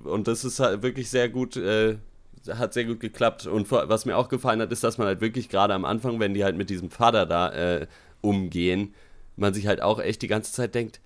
[0.05, 1.99] und das ist halt wirklich sehr gut, äh,
[2.49, 3.47] hat sehr gut geklappt.
[3.47, 6.35] Und was mir auch gefallen hat, ist, dass man halt wirklich gerade am Anfang, wenn
[6.35, 7.87] die halt mit diesem Vater da äh,
[8.21, 8.95] umgehen,
[9.37, 11.01] man sich halt auch echt die ganze Zeit denkt,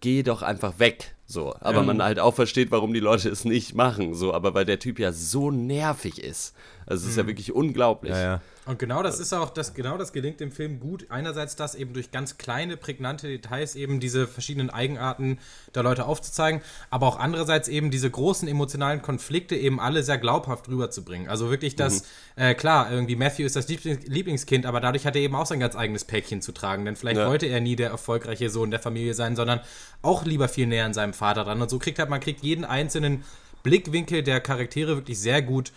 [0.00, 1.14] geh doch einfach weg.
[1.30, 4.14] So, aber man halt auch versteht, warum die Leute es nicht machen.
[4.14, 6.54] So, aber weil der Typ ja so nervig ist.
[6.86, 8.12] Also es ist ja wirklich unglaublich.
[8.12, 8.40] Ja, ja.
[8.64, 11.06] Und genau das ist auch, das, genau das gelingt dem Film gut.
[11.10, 15.38] Einerseits das eben durch ganz kleine, prägnante Details eben diese verschiedenen Eigenarten
[15.74, 20.68] der Leute aufzuzeigen, aber auch andererseits eben diese großen emotionalen Konflikte eben alle sehr glaubhaft
[20.68, 21.28] rüberzubringen.
[21.28, 22.04] Also wirklich das,
[22.36, 25.60] äh, klar, irgendwie Matthew ist das Lieblings Lieblingskind, aber dadurch hat er eben auch sein
[25.60, 27.28] ganz eigenes Päckchen zu tragen, denn vielleicht Ja.
[27.28, 29.60] wollte er nie der erfolgreiche Sohn der Familie sein, sondern
[30.02, 31.60] auch lieber viel näher an seinem Vater dran.
[31.60, 33.24] Und so kriegt halt, man kriegt jeden einzelnen
[33.62, 35.72] Blickwinkel der Charaktere wirklich sehr gut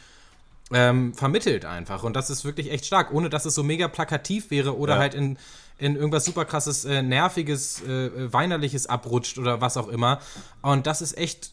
[0.73, 2.03] ähm, vermittelt einfach.
[2.03, 4.99] Und das ist wirklich echt stark, ohne dass es so mega plakativ wäre oder Ja.
[4.99, 5.37] halt in,
[5.77, 10.19] in irgendwas super krasses, äh, nerviges, äh, weinerliches abrutscht oder was auch immer.
[10.61, 11.51] Und das ist echt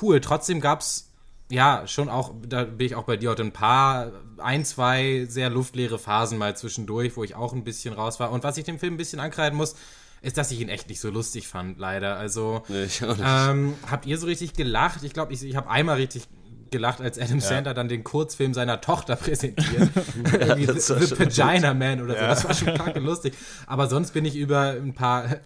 [0.00, 0.20] cool.
[0.22, 1.10] Trotzdem gab es
[1.50, 5.50] ja schon auch, da bin ich auch bei dir heute ein paar, ein, zwei sehr
[5.50, 8.30] luftleere Phasen mal zwischendurch, wo ich auch ein bisschen raus war.
[8.32, 9.76] Und was ich dem Film ein bisschen ankreiden muss,
[10.22, 12.16] ist, dass ich ihn echt nicht so lustig fand, leider.
[12.16, 13.26] Also, Nee, ich auch nicht.
[13.26, 15.02] ähm, habt ihr so richtig gelacht?
[15.04, 16.24] Ich glaube, ich, ich habe einmal richtig
[16.70, 19.88] gelacht, als Adam Sandler dann den Kurzfilm seiner Tochter präsentiert.
[20.32, 22.20] Irgendwie das The, The Vagina Man oder so.
[22.20, 23.34] Das war schon kacke lustig.
[23.66, 25.36] Aber sonst bin ich über ein paar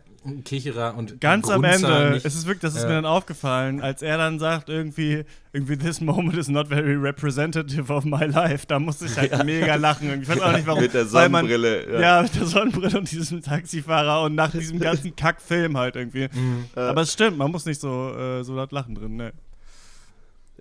[0.45, 3.07] Kicherer und Ganz am Grunzer Ende, nicht- es ist wirklich, das ist äh, mir dann
[3.07, 8.27] aufgefallen, als er dann sagt, irgendwie, irgendwie, this moment is not very representative of my
[8.27, 8.67] life.
[8.67, 10.21] Da musste ich halt mega lachen.
[10.23, 10.83] Ich weiß auch nicht warum.
[10.83, 12.01] Mit der weil man- Sonnenbrille, ja.
[12.01, 12.23] Ja.
[12.23, 16.29] mit der Sonnenbrille und diesem Taxifahrer und nach diesem ganzen Kackfilm halt irgendwie.
[16.33, 16.65] Mhm.
[16.75, 19.33] Aber es stimmt, man muss nicht so, äh, so laut lachen drin, ne?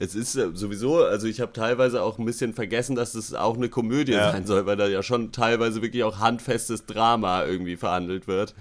[0.02, 3.58] Es ist äh, sowieso, also ich habe teilweise auch ein bisschen vergessen, dass es auch
[3.58, 4.32] eine Komödie Ja.
[4.32, 8.56] sein soll, weil da ja schon teilweise wirklich auch handfestes Drama irgendwie verhandelt wird.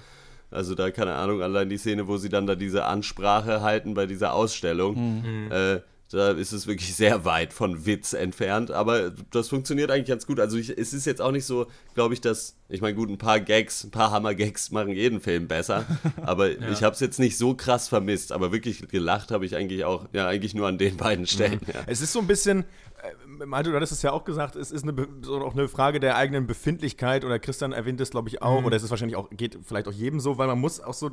[0.50, 4.06] Also da, keine Ahnung, allein die Szene, wo sie dann da diese Ansprache halten bei
[4.06, 5.80] dieser Ausstellung, äh,
[6.10, 10.40] da ist es wirklich sehr weit von Witz entfernt, aber das funktioniert eigentlich ganz gut.
[10.40, 13.18] Also ich, es ist jetzt auch nicht so, glaube ich, dass, ich meine, gut, ein
[13.18, 15.84] paar Gags, ein paar Hammer-Gags machen jeden Film besser,
[16.22, 19.84] aber ich habe es jetzt nicht so krass vermisst, aber wirklich gelacht habe ich eigentlich
[19.84, 21.60] auch, ja, eigentlich nur an den beiden Stellen.
[21.66, 21.80] Ja.
[21.86, 22.64] Es ist so ein bisschen,
[23.46, 26.16] Malte, du hattest es ja auch gesagt, es ist eine, so auch eine Frage der
[26.16, 29.58] eigenen Befindlichkeit oder Christian erwähnt es, glaube ich, auch, oder es ist wahrscheinlich auch, geht
[29.64, 31.10] vielleicht auch jedem so, weil man muss auch so,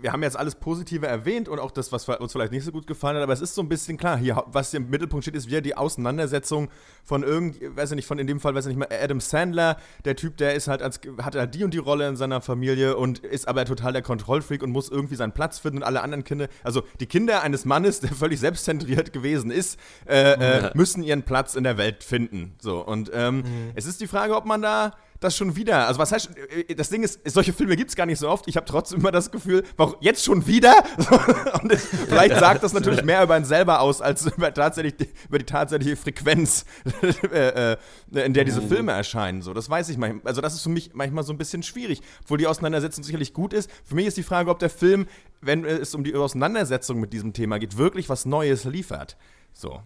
[0.00, 2.86] wir haben jetzt alles Positive erwähnt und auch das, was uns vielleicht nicht so gut
[2.86, 5.34] gefallen hat, aber es ist so ein bisschen klar, hier, was hier im Mittelpunkt steht,
[5.34, 6.70] ist wieder die Auseinandersetzung
[7.02, 9.76] von irgend, weiß ich nicht, von in dem Fall, weiß ich nicht mehr, Adam Sandler,
[10.04, 12.96] der Typ, der ist halt als, hat halt die und die Rolle in seiner Familie
[12.96, 16.22] und ist aber total der Kontrollfreak und muss irgendwie seinen Platz finden und alle anderen
[16.22, 21.24] Kinder, also die Kinder eines Mannes, der völlig selbstzentriert gewesen ist, äh, äh, müssen ihren
[21.24, 22.54] Platz in der Welt finden.
[22.60, 23.42] So, und ähm,
[23.74, 26.30] es ist die Frage, ob man da das schon wieder, also was heißt,
[26.68, 28.46] äh, das Ding ist, solche Filme gibt es gar nicht so oft.
[28.46, 30.72] Ich habe trotzdem immer das Gefühl, warum jetzt schon wieder?
[31.62, 35.08] Und es, vielleicht sagt das natürlich mehr über ihn selber aus, als über, tatsächlich die,
[35.28, 36.64] über die tatsächliche Frequenz,
[37.32, 37.76] äh, äh,
[38.12, 39.42] in der diese Filme erscheinen.
[39.42, 40.22] So, das weiß ich manchmal.
[40.24, 43.52] Also das ist für mich manchmal so ein bisschen schwierig, obwohl die Auseinandersetzung sicherlich gut
[43.52, 43.70] ist.
[43.84, 45.06] Für mich ist die Frage, ob der Film,
[45.40, 49.16] wenn es um die Auseinandersetzung mit diesem Thema geht, wirklich was Neues liefert.
[49.52, 49.82] So.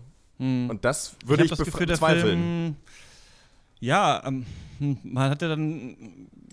[0.70, 2.22] Und das würde ich, bef- Gefühl, der bezweifeln.
[2.24, 2.76] Film,
[3.80, 4.46] ja, ähm,
[4.78, 5.96] hm, man hatte dann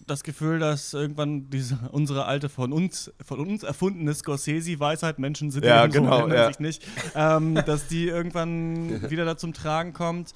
[0.08, 5.64] das Gefühl, dass irgendwann diese unsere alte von uns von uns erfundene Scorsese-Weisheit Menschen sind
[5.66, 6.48] Ja, so, genau, ändern ja.
[6.48, 6.84] sich nicht,
[7.16, 10.34] ähm, dass die irgendwann wieder da zum Tragen kommt.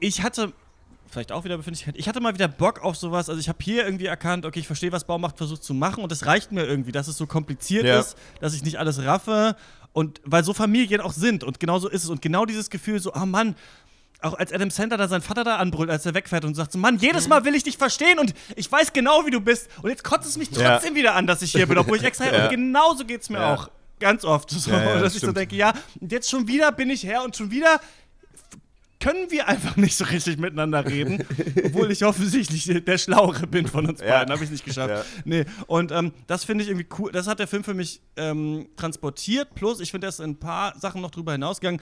[0.00, 0.52] Ich hatte
[1.10, 1.94] vielleicht auch wieder Befindlichkeit.
[1.96, 3.28] Ich hatte mal wieder Bock auf sowas.
[3.30, 6.12] Also ich habe hier irgendwie erkannt, okay, ich verstehe, was Baumacht versucht zu machen und
[6.12, 7.98] es reicht mir irgendwie, dass es so kompliziert Ja.
[8.00, 9.56] ist, dass ich nicht alles raffe
[9.92, 13.00] und weil so Familien auch sind und genau so ist es und genau dieses Gefühl
[13.00, 13.56] so, oh Mann,
[14.20, 16.78] auch als Adam Sandler da seinen Vater da anbrüllt, als er wegfährt und sagt so,
[16.78, 19.90] Mann, jedes Mal will ich dich verstehen und ich weiß genau, wie du bist und
[19.90, 20.72] jetzt kotzt es mich Ja.
[20.74, 22.44] trotzdem wieder an, dass ich hier bin, obwohl ich extra Ja.
[22.44, 23.54] und genauso geht's mir Ja.
[23.54, 23.70] auch
[24.00, 25.36] ganz oft so, Ja, ja, dass das ich so stimmt.
[25.38, 27.80] denke, ja, und jetzt schon wieder bin ich her und schon wieder
[29.00, 31.24] können wir einfach nicht so richtig miteinander reden,
[31.64, 34.18] obwohl ich offensichtlich der Schlauere bin von uns Ja.
[34.18, 34.90] beiden, habe ich nicht geschafft.
[34.90, 35.04] Ja.
[35.24, 38.68] Nee, und ähm, das finde ich irgendwie cool, das hat der Film für mich ähm,
[38.76, 41.80] transportiert, plus ich finde, er ist in ein paar Sachen noch drüber hinausgegangen.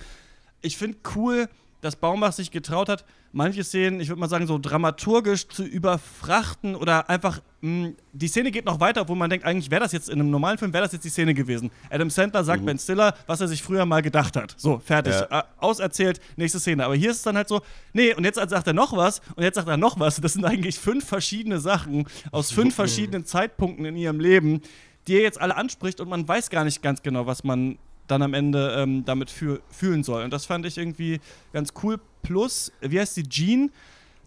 [0.62, 1.48] Ich finde cool,
[1.80, 6.74] dass Baumbach sich getraut hat, manche Szenen, ich würde mal sagen, so dramaturgisch zu überfrachten
[6.74, 10.08] oder einfach, mh, die Szene geht noch weiter, obwohl man denkt, eigentlich wäre das jetzt
[10.08, 11.70] in einem normalen Film, wäre das jetzt die Szene gewesen.
[11.90, 14.54] Adam Sandler sagt Ben Stiller, was er sich früher mal gedacht hat.
[14.56, 15.14] So, fertig.
[15.14, 15.40] Ja.
[15.40, 16.84] Äh, auserzählt, nächste Szene.
[16.84, 17.60] Aber hier ist es dann halt so,
[17.92, 20.20] nee, und jetzt sagt er noch was und jetzt sagt er noch was.
[20.20, 24.62] Das sind eigentlich fünf verschiedene Sachen aus fünf verschiedenen Zeitpunkten in ihrem Leben,
[25.06, 28.22] die er jetzt alle anspricht und man weiß gar nicht ganz genau, was man dann
[28.22, 30.24] am Ende ähm, damit fühl fühlen soll.
[30.24, 31.20] Und das fand ich irgendwie
[31.52, 31.98] ganz cool.
[32.22, 33.70] Plus, wie heißt die, Jean?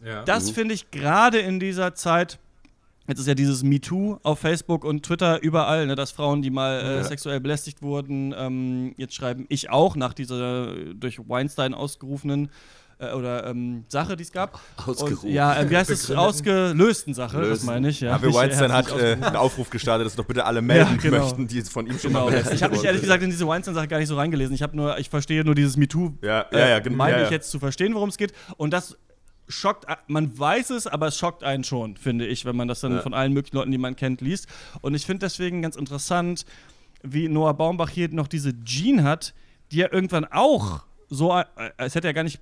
[0.05, 0.23] Ja.
[0.23, 2.39] Das finde ich gerade in dieser Zeit.
[3.07, 6.79] Jetzt ist ja dieses MeToo auf Facebook und Twitter überall, ne, dass Frauen, die mal
[6.79, 12.51] äh, sexuell belästigt wurden, ähm, jetzt schreiben, ich auch, nach dieser äh, durch Weinstein ausgerufenen
[12.99, 14.59] äh, oder ähm, Sache, die es gab.
[14.85, 15.29] Ausgerufen.
[15.29, 16.11] Und, ja, äh, wie heißt es?
[16.11, 17.65] Ausgelösten Sache, das Lösen.
[17.65, 18.01] meine ich.
[18.01, 18.13] Ja.
[18.13, 21.23] Harvey Nicht, Weinstein hat äh, einen Aufruf gestartet, dass doch bitte alle melden Ja, genau.
[21.23, 22.25] möchten, die von ihm schon Genau.
[22.25, 24.53] mal belästigt Ich habe mich ehrlich gesagt in diese Weinstein-Sache gar nicht so reingelesen.
[24.53, 26.13] Ich habe nur, ich verstehe nur dieses MeToo.
[26.21, 27.35] Ja, ja, ja, äh, gen- meine ja, ich ja.
[27.35, 28.33] jetzt zu verstehen, worum es geht.
[28.57, 28.97] Und das
[29.47, 32.93] schockt, man weiß es, aber es schockt einen schon, finde ich, wenn man das dann
[32.93, 33.01] Ja.
[33.01, 34.47] von allen möglichen Leuten, die man kennt, liest.
[34.81, 36.45] Und ich finde deswegen ganz interessant,
[37.01, 39.33] wie Noah Baumbach hier noch diese Jean hat,
[39.71, 41.45] die ja irgendwann auch so, äh,
[41.77, 42.39] es hätte ja gar nicht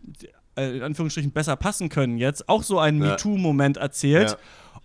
[0.58, 3.12] äh, in Anführungsstrichen besser passen können jetzt, auch so einen Ja.
[3.12, 4.32] MeToo-Moment erzählt.
[4.32, 4.38] Ja.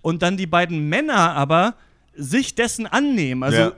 [0.02, 1.74] Und dann die beiden Männer aber
[2.14, 3.42] sich dessen annehmen.
[3.42, 3.72] Also Ja.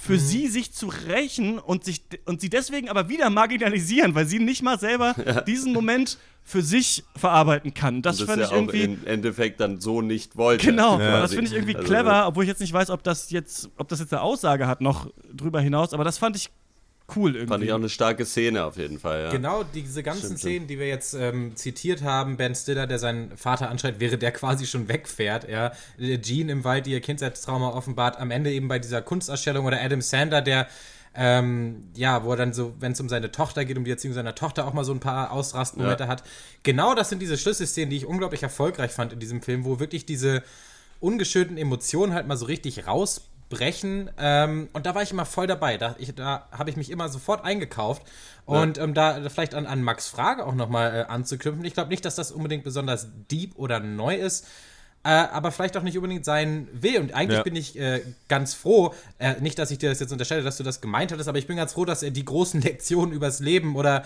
[0.00, 4.38] für sie sich zu rächen und, sich, und sie deswegen aber wieder marginalisieren, weil sie
[4.38, 5.14] nicht mal selber
[5.46, 8.00] diesen Moment für sich verarbeiten kann.
[8.00, 8.82] Das, das fand ich irgendwie.
[8.84, 10.64] im Endeffekt dann so nicht wollte.
[10.64, 11.20] Genau, Ja.
[11.20, 13.88] das finde ich irgendwie Also, clever, obwohl ich jetzt nicht weiß, ob das jetzt, ob
[13.88, 16.48] das jetzt eine Aussage hat noch drüber hinaus, aber das fand ich
[17.16, 17.48] cool irgendwie.
[17.52, 19.30] Fand ich auch eine starke Szene auf jeden Fall, ja.
[19.30, 23.36] Genau, diese ganzen Stimmt, Szenen, die wir jetzt ähm, zitiert haben, Ben Stiller, der seinen
[23.36, 25.72] Vater anschreit, während der quasi schon wegfährt, ja.
[25.98, 29.80] Äh, Jean im Wald, die ihr Kindheitstrauma offenbart, am Ende eben bei dieser Kunstausstellung oder
[29.82, 30.68] Adam Sander, der
[31.14, 34.14] ähm, ja, wo er dann so, wenn es um seine Tochter geht, um die Erziehung
[34.14, 36.08] seiner Tochter auch mal so ein paar Ausrastmomente Ja.
[36.08, 36.22] hat.
[36.62, 40.06] Genau das sind diese Schlüsselszenen, die ich unglaublich erfolgreich fand in diesem Film, wo wirklich
[40.06, 40.44] diese
[41.00, 42.86] ungeschönten Emotionen halt mal so richtig
[43.48, 44.10] rausbrechen.
[44.18, 45.76] Ähm, und da war ich immer voll dabei.
[45.76, 48.02] Da, da habe ich mich immer sofort eingekauft.
[48.44, 51.64] Und ähm, da vielleicht an, an Max Frage auch nochmal äh, anzuknüpfen.
[51.64, 54.46] Ich glaube nicht, dass das unbedingt besonders deep oder neu ist.
[55.04, 56.98] Äh, aber vielleicht auch nicht unbedingt sein will.
[57.00, 57.42] Und eigentlich Ja.
[57.44, 60.64] bin ich äh, ganz froh, äh, nicht, dass ich dir das jetzt unterstelle, dass du
[60.64, 63.76] das gemeint hattest, aber ich bin ganz froh, dass er die großen Lektionen übers Leben
[63.76, 64.04] oder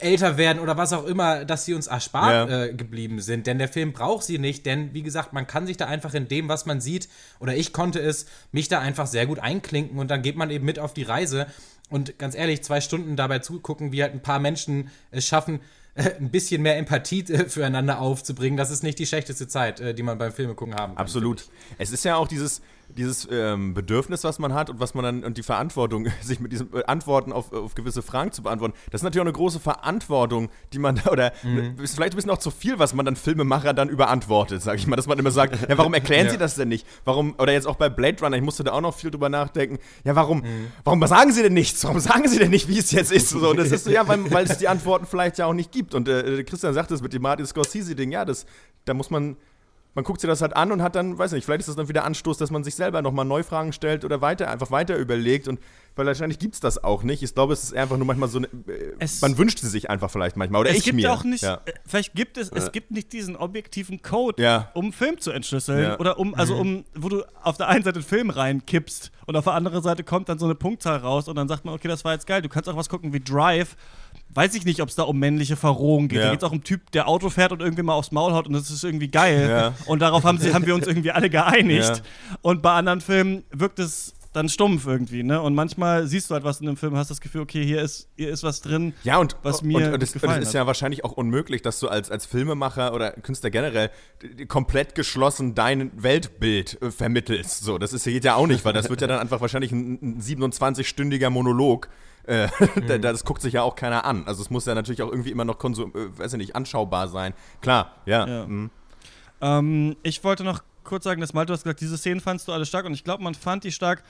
[0.00, 2.64] älter werden oder was auch immer, dass sie uns erspart Ja.
[2.64, 3.46] äh, geblieben sind.
[3.46, 6.28] Denn der Film braucht sie nicht, denn wie gesagt, man kann sich da einfach in
[6.28, 7.08] dem, was man sieht,
[7.40, 10.64] oder ich konnte es, mich da einfach sehr gut einklinken und dann geht man eben
[10.64, 11.46] mit auf die Reise.
[11.90, 15.58] Und ganz ehrlich, zwei Stunden dabei zugucken, wie halt ein paar Menschen es schaffen, äh,
[16.20, 20.02] ein bisschen mehr Empathie äh, füreinander aufzubringen, das ist nicht die schlechteste Zeit, äh, die
[20.02, 21.02] man beim Filme gucken haben kann.
[21.02, 21.46] Absolut.
[21.78, 25.24] Es ist ja auch dieses, dieses ähm, Bedürfnis, was man hat und was man dann
[25.24, 28.74] und die Verantwortung, sich mit diesen äh, Antworten auf, auf gewisse Fragen zu beantworten.
[28.90, 31.74] Das ist natürlich auch eine große Verantwortung, die man da, oder Mhm.
[31.82, 34.86] ist vielleicht ein bisschen auch zu viel, was man dann Filmemacher dann überantwortet, sage ich
[34.86, 36.32] mal, dass man immer sagt, ja, warum erklären Ja.
[36.32, 36.86] sie das denn nicht?
[37.04, 39.78] Warum, oder jetzt auch bei Blade Runner, ich musste da auch noch viel drüber nachdenken,
[40.04, 40.68] ja, warum, Mhm.
[40.84, 41.84] warum sagen sie denn nichts?
[41.84, 43.30] Warum sagen sie denn nicht, wie es jetzt ist?
[43.30, 45.94] So, das ist so, ja, weil, weil es die Antworten vielleicht ja auch nicht gibt.
[45.94, 48.46] Und äh, Christian sagt es mit dem Martin Scorsese-Ding, ja, das,
[48.84, 49.36] da muss man
[49.96, 51.88] man guckt sich das halt an und hat dann, weiß nicht, vielleicht ist das dann
[51.88, 55.58] wieder Anstoß, dass man sich selber nochmal Neufragen stellt oder weiter, einfach weiter überlegt und
[55.96, 57.22] weil wahrscheinlich gibt es das auch nicht.
[57.22, 59.88] Ich glaube, es ist einfach nur manchmal so eine, äh, Es- man wünscht sie sich
[59.88, 61.10] einfach vielleicht manchmal oder es ich gibt mir.
[61.10, 61.62] auch nicht, Ja.
[61.64, 64.70] äh, vielleicht gibt es, es gibt nicht diesen objektiven Code, Ja.
[64.74, 65.98] um einen Film zu entschlüsseln Ja.
[65.98, 69.44] oder um, also um, wo du auf der einen Seite einen Film reinkippst und auf
[69.44, 72.04] der anderen Seite kommt dann so eine Punktzahl raus und dann sagt man, okay, das
[72.04, 72.42] war jetzt geil.
[72.42, 73.74] Du kannst auch was gucken wie Drive.
[74.28, 76.18] Weiß ich nicht, ob es da um männliche Verrohung geht.
[76.18, 76.26] Ja.
[76.26, 78.32] Da geht es auch um einen Typ, der Auto fährt und irgendwie mal aufs Maul
[78.32, 79.48] haut und das ist irgendwie geil.
[79.48, 79.74] Ja.
[79.86, 81.96] Und darauf haben, sie, haben wir uns irgendwie alle geeinigt.
[81.96, 82.36] Ja.
[82.42, 85.40] Und bei anderen Filmen wirkt es dann stumpf irgendwie, ne?
[85.40, 88.10] Und manchmal siehst du halt was in dem Film, hast das Gefühl, okay, hier ist,
[88.16, 88.92] hier ist was drin.
[89.02, 90.54] Ja, und, was und, mir und, und gefallen es ist hat.
[90.54, 93.90] ja wahrscheinlich auch unmöglich, dass du als, als Filmemacher oder Künstler generell
[94.46, 97.64] komplett geschlossen dein Weltbild äh, vermittelst.
[97.64, 99.98] So, das ist, geht ja auch nicht, weil das wird ja dann einfach wahrscheinlich ein,
[100.02, 101.88] ein 27-stündiger Monolog.
[102.26, 102.48] Äh,
[102.88, 104.24] da- das guckt sich ja auch keiner an.
[104.26, 107.08] Also es muss ja natürlich auch irgendwie immer noch konsum, äh, weiß ich nicht, anschaubar
[107.08, 107.34] sein.
[107.60, 108.26] Klar, ja.
[108.26, 108.46] Ja.
[108.46, 108.70] mhm.
[109.40, 112.52] Ähm, ich wollte noch kurz sagen, dass Malte, du hast gesagt, diese Szenen fandst du
[112.52, 114.02] alle stark und ich glaube, man fand die stark.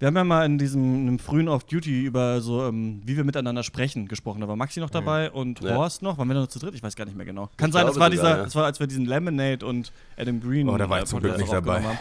[0.00, 4.08] Wir haben ja mal in diesem frühen Off-Duty über so, ähm, wie wir miteinander sprechen,
[4.08, 4.40] gesprochen.
[4.40, 5.76] Da war Maxi noch dabei und Ja.
[5.76, 6.18] Horst noch.
[6.18, 6.74] Waren wir noch zu dritt?
[6.74, 7.48] Ich weiß gar nicht mehr genau.
[7.56, 8.44] Kann Ich sein, das glaube war sogar, dieser, ja.
[8.44, 10.68] das war, als wir diesen Lemonade und Adam Green.
[10.68, 11.80] Oh, da war ich äh, zum Glück nicht dabei.
[11.82, 11.98] haben.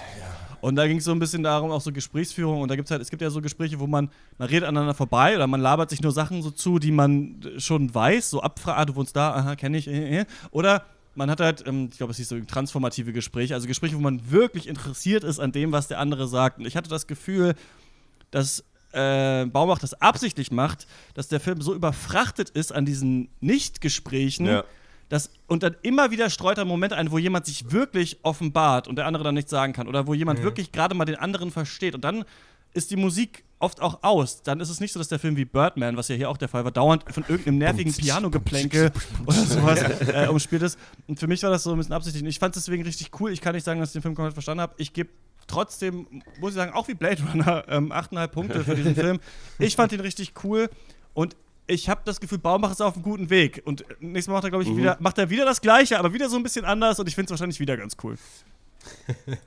[0.63, 2.61] Und da ging es so ein bisschen darum, auch so Gesprächsführung.
[2.61, 4.93] Und da gibt es halt, es gibt ja so Gespräche, wo man, man redet aneinander
[4.93, 8.41] vorbei oder man labert sich nur Sachen so zu, die man äh, schon weiß, so
[8.41, 10.25] abfragt, ah, du wohnst da, aha, kenne ich, äh, äh.
[10.51, 13.99] Oder man hat halt, ähm, ich glaube, es hieß so transformative Gespräche, also Gespräche, wo
[13.99, 16.59] man wirklich interessiert ist an dem, was der andere sagt.
[16.59, 17.55] Und ich hatte das Gefühl,
[18.31, 24.45] dass äh, Baumach das absichtlich macht, dass der Film so überfrachtet ist an diesen Nicht-Gesprächen,
[24.45, 24.63] Ja.
[25.13, 28.95] Dass, und dann immer wieder streut er Momente ein, wo jemand sich wirklich offenbart und
[28.95, 29.87] der andere dann nichts sagen kann.
[29.87, 31.93] Oder wo jemand wirklich gerade mal den anderen versteht.
[31.93, 32.25] Und dann
[32.73, 34.41] ist die Musik oft auch aus.
[34.41, 36.47] Dann ist es nicht so, dass der Film wie Birdman, was ja hier auch der
[36.47, 38.91] Fall war, dauernd von irgendeinem nervigen Piano-Geplänkel
[39.27, 40.79] oder sowas äh, umspielt ist.
[41.05, 42.23] Und für mich war das so ein bisschen absichtlich.
[42.23, 43.31] Und ich fand es deswegen richtig cool.
[43.31, 44.73] Ich kann nicht sagen, dass ich den Film komplett verstanden habe.
[44.77, 45.11] Ich gebe
[45.45, 46.07] trotzdem,
[46.39, 49.19] muss ich sagen, auch wie Blade Runner, ähm, 8,5 Punkte für diesen Film.
[49.59, 50.71] Ich fand ihn richtig cool
[51.13, 51.35] und
[51.67, 53.61] ich habe das Gefühl, Baumach ist auf einem guten Weg.
[53.65, 56.29] Und nächstes Mal macht er, glaube ich, wieder, macht er wieder das Gleiche, aber wieder
[56.29, 58.17] so ein bisschen anders und ich finde es wahrscheinlich wieder ganz cool.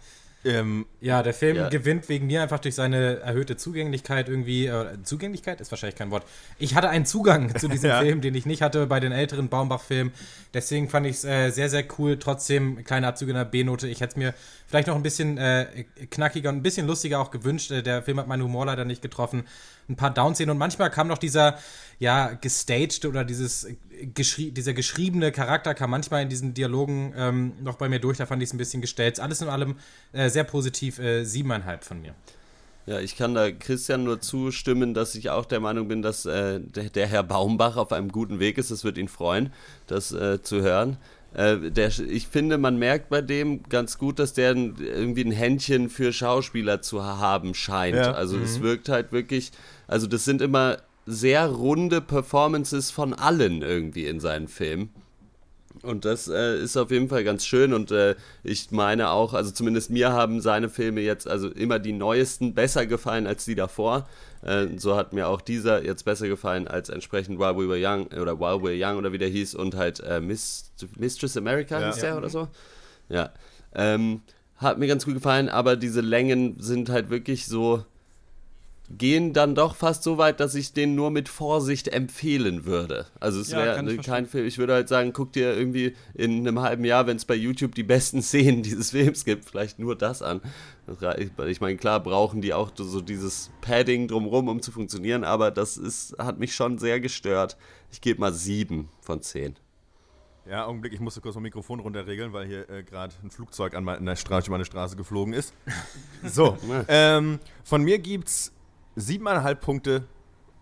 [0.45, 1.69] Ähm, Ja, der Film Ja.
[1.69, 4.67] gewinnt wegen mir einfach durch seine erhöhte Zugänglichkeit irgendwie.
[4.67, 6.25] Äh, Zugänglichkeit ist wahrscheinlich kein Wort.
[6.61, 8.01] Ich hatte einen Zugang zu diesem Ja.
[8.01, 10.13] Film, den ich nicht hatte bei den älteren Baumbach-Filmen.
[10.55, 12.17] Deswegen fand ich es äh, sehr, sehr cool.
[12.21, 13.89] Trotzdem kleine Abzüge in der B-Note.
[13.89, 14.35] Ich hätte es mir
[14.69, 17.73] vielleicht noch ein bisschen äh, knackiger und ein bisschen lustiger auch gewünscht.
[17.73, 19.45] Äh, der Film hat meinen Humor leider nicht getroffen.
[19.89, 21.59] Ein paar Downszenen und manchmal kam noch dieser,
[21.99, 23.67] ja, gestaged oder dieses
[24.15, 28.19] geschrie dieser geschriebene Charakter kam manchmal in diesen Dialogen ähm, noch bei mir durch.
[28.19, 29.21] Da fand ich es ein bisschen gestellt.
[29.21, 29.77] Alles in allem
[30.13, 30.99] äh, sehr positiv.
[30.99, 32.15] Äh, siebeneinhalb von mir.
[32.87, 36.61] Ja, ich kann da Christian nur zustimmen, dass ich auch der Meinung bin, dass äh,
[36.61, 38.71] der, der Herr Baumbach auf einem guten Weg ist.
[38.71, 39.53] Es wird ihn freuen,
[39.89, 40.97] das äh, zu hören.
[41.35, 45.33] Äh, der, ich finde, man merkt bei dem ganz gut, dass der ein, irgendwie ein
[45.33, 47.97] Händchen für Schauspieler zu haben scheint.
[47.97, 48.13] Ja.
[48.13, 49.51] Also es wirkt halt wirklich,
[49.87, 54.91] also das sind immer sehr runde Performances von allen irgendwie in seinen Filmen.
[55.83, 59.51] Und das äh, ist auf jeden Fall ganz schön und äh, ich meine auch, also
[59.51, 64.09] zumindest mir haben seine Filme jetzt also immer die neuesten besser gefallen als die davor.
[64.43, 68.07] Äh, so hat mir auch dieser jetzt besser gefallen als entsprechend While We Were Young
[68.07, 71.87] oder While We're Young oder wie der hieß und halt äh, Miss, Mistress America Ja.
[71.93, 72.49] hieß der oder so.
[73.09, 73.31] Ja.
[73.75, 74.23] Ähm,
[74.57, 77.85] hat mir ganz gut gefallen, aber diese Längen sind halt wirklich so
[78.91, 83.07] gehen dann doch fast so weit, dass ich den nur mit Vorsicht empfehlen würde.
[83.21, 84.27] Also es Ja, wäre ich kein verstehen.
[84.27, 84.47] Film.
[84.47, 87.75] Ich würde halt sagen, guck dir irgendwie in einem halben Jahr, wenn es bei YouTube
[87.75, 90.41] die besten Szenen dieses Films gibt, vielleicht nur das an.
[91.49, 95.77] Ich meine, klar brauchen die auch so dieses Padding drumrum, um zu funktionieren, aber das
[95.77, 97.57] ist, hat mich schon sehr gestört.
[97.91, 99.57] Ich gebe mal sieben von zehn.
[100.49, 103.83] Ja, Augenblick, ich musste kurz mein Mikrofon runterregeln, weil hier äh, gerade ein Flugzeug an
[103.83, 105.53] meine, Straße, meine Straße geflogen ist.
[106.25, 106.57] So,
[106.89, 108.53] ähm, von mir gibt's
[108.97, 110.05] siebeneinhalb Punkte.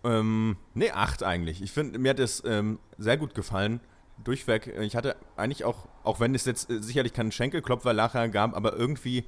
[0.05, 1.62] Ähm, nee, acht eigentlich.
[1.62, 3.81] Ich finde, mir hat es ähm, sehr gut gefallen.
[4.23, 4.68] Durchweg.
[4.81, 8.77] Ich hatte eigentlich auch, auch wenn es jetzt äh, sicherlich keinen Schenkelklopfer nachher gab, aber
[8.77, 9.25] irgendwie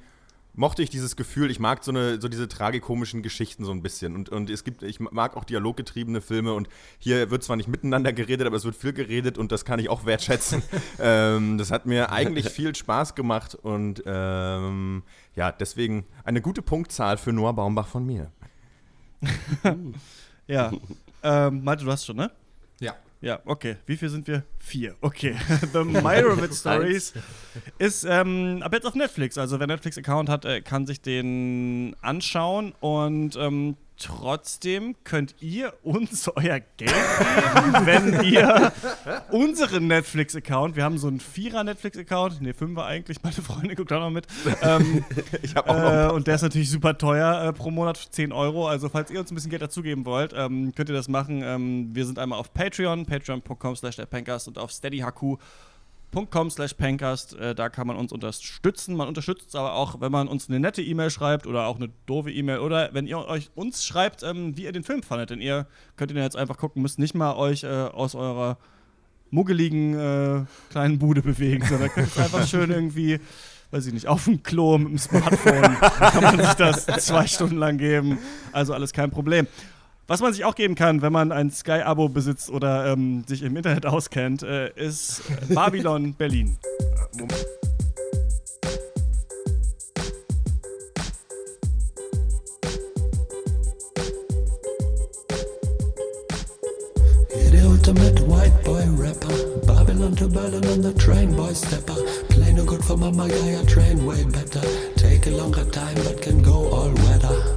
[0.57, 4.15] mochte ich dieses Gefühl, ich mag so, eine, so diese tragikomischen Geschichten so ein bisschen.
[4.15, 6.67] Und, und es gibt, ich mag auch dialoggetriebene Filme und
[6.97, 9.87] hier wird zwar nicht miteinander geredet, aber es wird viel geredet und das kann ich
[9.87, 10.63] auch wertschätzen.
[10.99, 15.03] ähm, das hat mir eigentlich viel Spaß gemacht und ähm,
[15.35, 18.31] ja, deswegen eine gute Punktzahl für Noah Baumbach von mir.
[20.47, 20.71] Ja.
[21.23, 22.31] ähm, Malte, du hast schon, ne?
[22.79, 22.95] Ja.
[23.19, 23.77] Ja, okay.
[23.85, 24.43] Wie viel sind wir?
[24.59, 24.95] Vier.
[25.01, 25.35] Okay.
[25.73, 27.13] The Myramid Stories
[27.79, 29.37] ist ähm, ab jetzt auf Netflix.
[29.37, 36.27] Also wer Netflix-Account hat, äh, kann sich den anschauen und ähm, trotzdem könnt ihr uns
[36.35, 38.71] euer Geld geben, wenn ihr
[39.31, 44.09] unseren Netflix-Account, wir haben so einen Vierer-Netflix-Account, ne, Fünfer eigentlich, meine Freundin guckt auch noch
[44.09, 44.27] mit,
[44.61, 45.03] ähm,
[45.41, 48.31] Ich habe auch noch äh, und der ist natürlich super teuer äh, pro Monat, 10
[48.31, 48.67] Euro.
[48.67, 51.41] Also falls ihr uns ein bisschen Geld dazugeben wollt, ähm, könnt ihr das machen.
[51.43, 54.71] Ähm, wir sind einmal auf Patreon, patreon.com slash der Pencast und auf
[56.11, 57.35] steadyhq.com slash pencast.
[57.35, 58.95] Äh, da kann man uns unterstützen.
[58.95, 62.31] Man unterstützt aber auch, wenn man uns eine nette E-Mail schreibt oder auch eine doofe
[62.31, 65.29] E-Mail oder wenn ihr euch uns schreibt, ähm, wie ihr den Film fandet.
[65.29, 68.57] Denn ihr könnt ihn jetzt einfach gucken, müsst nicht mal euch äh, aus eurer
[69.29, 73.19] muggeligen äh, kleinen Bude bewegen, sondern könnt einfach schön irgendwie,
[73.71, 77.57] weiß ich nicht, auf dem Klo mit dem Smartphone kann man sich das zwei Stunden
[77.57, 78.19] lang geben.
[78.53, 79.47] Also alles kein Problem.
[80.09, 83.57] Was man sich auch geben kann, wenn man ein Sky-Abo besitzt oder ähm, sich im
[83.57, 86.57] Internet auskennt, äh, ist Babylon Berlin.
[97.35, 99.27] You're the ultimate white boy rapper.
[99.67, 101.97] Babylon to Berlin on the train, boy stepper.
[102.29, 104.61] Play no good for mama guy, I train way better.
[104.95, 107.56] Take a longer time, but can go all weather.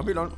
[0.00, 0.32] Babylon.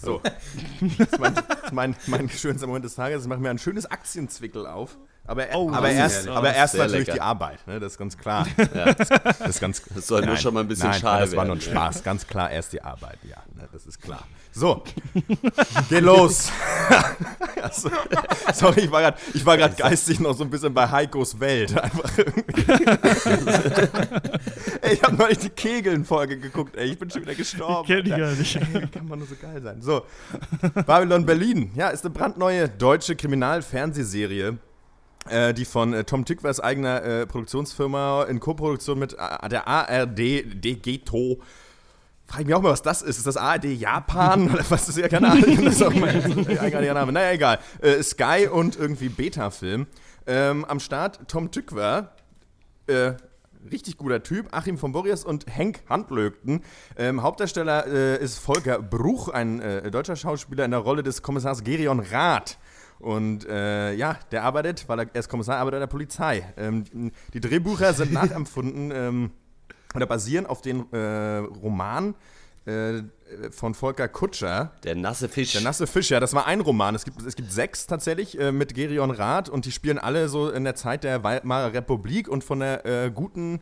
[0.00, 0.20] So.
[0.98, 3.22] Das ist mein, das ist mein, mein schönster Moment des Tages.
[3.22, 4.96] Ich mache mir ein schönes Aktienzwickel auf.
[5.24, 6.30] Aber, Oh, aber erst, herrlich.
[6.32, 7.12] aber erst natürlich lecker.
[7.12, 7.64] die Arbeit.
[7.68, 7.78] Ne?
[7.78, 8.44] Das ist ganz klar.
[8.56, 11.44] Das, das ist ganz, Das soll nur schon mal ein bisschen nein, schal Das war
[11.44, 12.02] nur ein Spaß.
[12.02, 13.18] Ganz klar erst die Arbeit.
[13.22, 13.68] Ja, ne?
[13.72, 14.26] das ist klar.
[14.54, 14.82] So.
[15.88, 16.50] Geh los.
[17.56, 17.90] Ja, so-
[18.52, 19.12] Sorry, ich war
[19.56, 21.78] gerade geistig noch so ein bisschen bei Heikos Welt.
[21.78, 22.62] Einfach irgendwie.
[24.82, 26.76] ey, ich habe neulich die Kegeln-Folge geguckt.
[26.76, 27.86] Ey, ich bin schon wieder gestorben.
[27.86, 28.26] Kenn ich Alter.
[28.26, 28.56] gar nicht.
[28.56, 29.80] Ey, Kann man nur so geil sein.
[29.80, 30.02] So,
[30.86, 31.70] Babylon Berlin.
[31.74, 34.58] Ja, ist eine brandneue deutsche Kriminalfernsehserie,
[35.30, 40.18] äh, die von äh, Tom Tückwers eigener äh, Produktionsfirma in Koproduktion mit äh, der ARD
[40.62, 41.40] Degeto.
[42.32, 43.18] Frage ich mich auch mal, was das ist.
[43.18, 44.50] Ist das ARD Japan?
[44.54, 45.66] Oder was ist ja keine Ahnung.
[45.66, 47.12] Das ist auch mal so ein eigenartiger Name.
[47.12, 47.58] Naja, egal.
[47.82, 49.86] Äh, Sky und irgendwie Beta-Film.
[50.26, 52.14] Ähm, am Start Tom Tückwer,
[52.86, 53.12] äh,
[53.70, 56.62] richtig guter Typ, Achim von Borries und Henk Handlögten.
[56.96, 61.62] Ähm, Hauptdarsteller äh, ist Volker Bruch, ein äh, deutscher Schauspieler in der Rolle des Kommissars
[61.62, 62.56] Gerion Rath.
[62.98, 66.54] Und äh, ja, der arbeitet, weil er, er ist Kommissar, arbeitet bei der Polizei.
[66.56, 69.30] Ähm, die Drehbücher sind nachempfunden ähm,
[69.94, 72.14] oder basieren auf den äh, Roman
[72.64, 73.02] äh,
[73.50, 74.72] von Volker Kutscher.
[74.84, 75.52] Der nasse Fisch.
[75.52, 76.94] Der nasse Fisch, ja, das war ein Roman.
[76.94, 80.50] Es gibt, es gibt sechs tatsächlich äh, mit Gerion Rath und die spielen alle so
[80.50, 83.60] in der Zeit der Weimarer Republik und von der äh, guten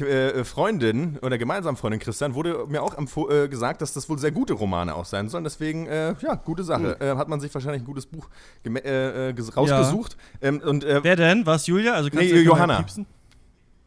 [0.00, 2.94] äh, Freundin oder gemeinsamen Freundin Christian wurde mir auch
[3.30, 5.44] äh, gesagt, dass das wohl sehr gute Romane auch sein sollen.
[5.44, 7.00] Deswegen, äh, ja, gute Sache.
[7.00, 8.28] Äh, hat man sich wahrscheinlich ein gutes Buch
[8.66, 10.18] äh, äh, ges- rausgesucht.
[10.42, 11.46] Ähm, und äh, Wer denn?
[11.46, 11.94] War es Julia?
[11.94, 12.84] Also kannst Nee, du Johanna.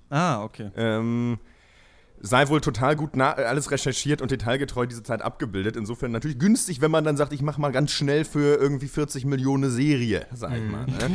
[0.09, 0.71] Ah, okay.
[0.75, 1.37] ähm,
[2.21, 5.75] sei wohl total gut na alles recherchiert und detailgetreu diese Zeit abgebildet.
[5.75, 9.25] Insofern natürlich günstig, wenn man dann sagt, ich mache mal ganz schnell für irgendwie 40
[9.25, 10.85] Millionen Serie, sag ich mal.
[10.99, 11.05] Ne?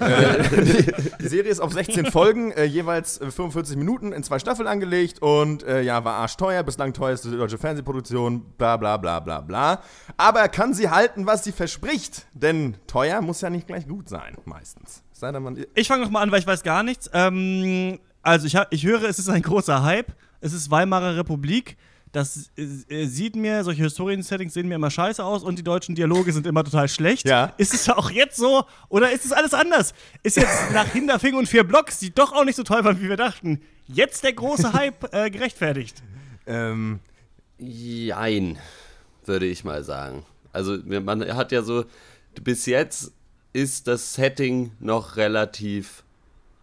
[0.00, 0.92] äh, die,
[1.22, 5.22] die Serie ist auf 16 Folgen, äh, jeweils äh, 45 Minuten in zwei Staffeln angelegt
[5.22, 9.82] und äh, ja, war arschteuer, bislang teuerste deutsche Fernsehproduktion, bla bla bla bla bla.
[10.16, 14.08] Aber er kann sie halten, was sie verspricht, denn teuer muss ja nicht gleich gut
[14.08, 15.02] sein, meistens.
[15.12, 17.10] Sei denn man Ich fange nochmal an, weil ich weiß gar nichts.
[17.12, 20.12] Ähm, also ich, ich höre, es ist ein großer Hype.
[20.44, 21.78] Es ist Weimarer Republik.
[22.12, 26.34] Das äh, sieht mir, solche Historien-Settings sehen mir immer scheiße aus und die deutschen Dialoge
[26.34, 27.26] sind immer total schlecht.
[27.26, 27.54] Ja.
[27.56, 29.94] Ist es auch jetzt so oder ist es alles anders?
[30.22, 33.08] Ist jetzt nach Hinterfing und vier Blocks, die doch auch nicht so toll waren, wie
[33.08, 36.02] wir dachten, jetzt der große Hype äh, gerechtfertigt?
[36.46, 37.00] ähm,
[37.58, 38.58] Jein,
[39.24, 40.26] würde ich mal sagen.
[40.52, 41.86] Also man hat ja so,
[42.42, 43.12] bis jetzt
[43.54, 46.04] ist das Setting noch relativ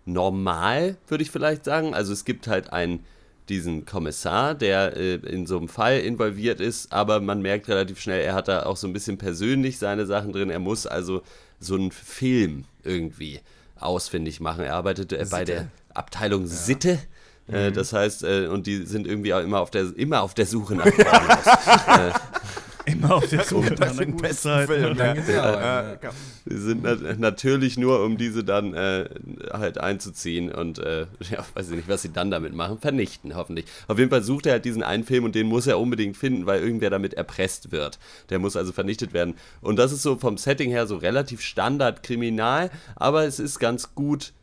[0.06, 1.96] normal, würde ich vielleicht sagen.
[1.96, 3.04] Also es gibt halt einen,
[3.52, 8.22] diesen Kommissar, der äh, in so einem Fall involviert ist, aber man merkt relativ schnell,
[8.22, 10.50] er hat da auch so ein bisschen persönlich seine Sachen drin.
[10.50, 11.22] Er muss also
[11.60, 13.42] so einen Film irgendwie
[13.80, 14.64] ausfindig machen.
[14.64, 17.00] Er arbeitet äh, bei der Abteilung Sitte.
[17.48, 20.46] Äh, das heißt, äh, und die sind irgendwie auch immer auf der, immer auf der
[20.46, 22.14] Suche nach Pornos.
[22.92, 24.68] Immer auf der Suche nach das einer sind guten besten Zeit.
[24.68, 24.98] Film.
[24.98, 26.10] Ja auch, Ja, ja.
[26.46, 29.10] Die sind nat natürlich nur, um diese dann äh,
[29.52, 32.80] halt einzuziehen und äh, ja, weiß ich nicht, was sie dann damit machen.
[32.80, 33.66] Vernichten, hoffentlich.
[33.88, 36.46] Auf jeden Fall sucht er halt diesen einen Film und den muss er unbedingt finden,
[36.46, 38.00] weil irgendwer damit erpresst wird.
[38.30, 39.36] Der muss also vernichtet werden.
[39.62, 44.34] Und das ist so vom Setting her so relativ Standard-Kriminal, aber es ist ganz gut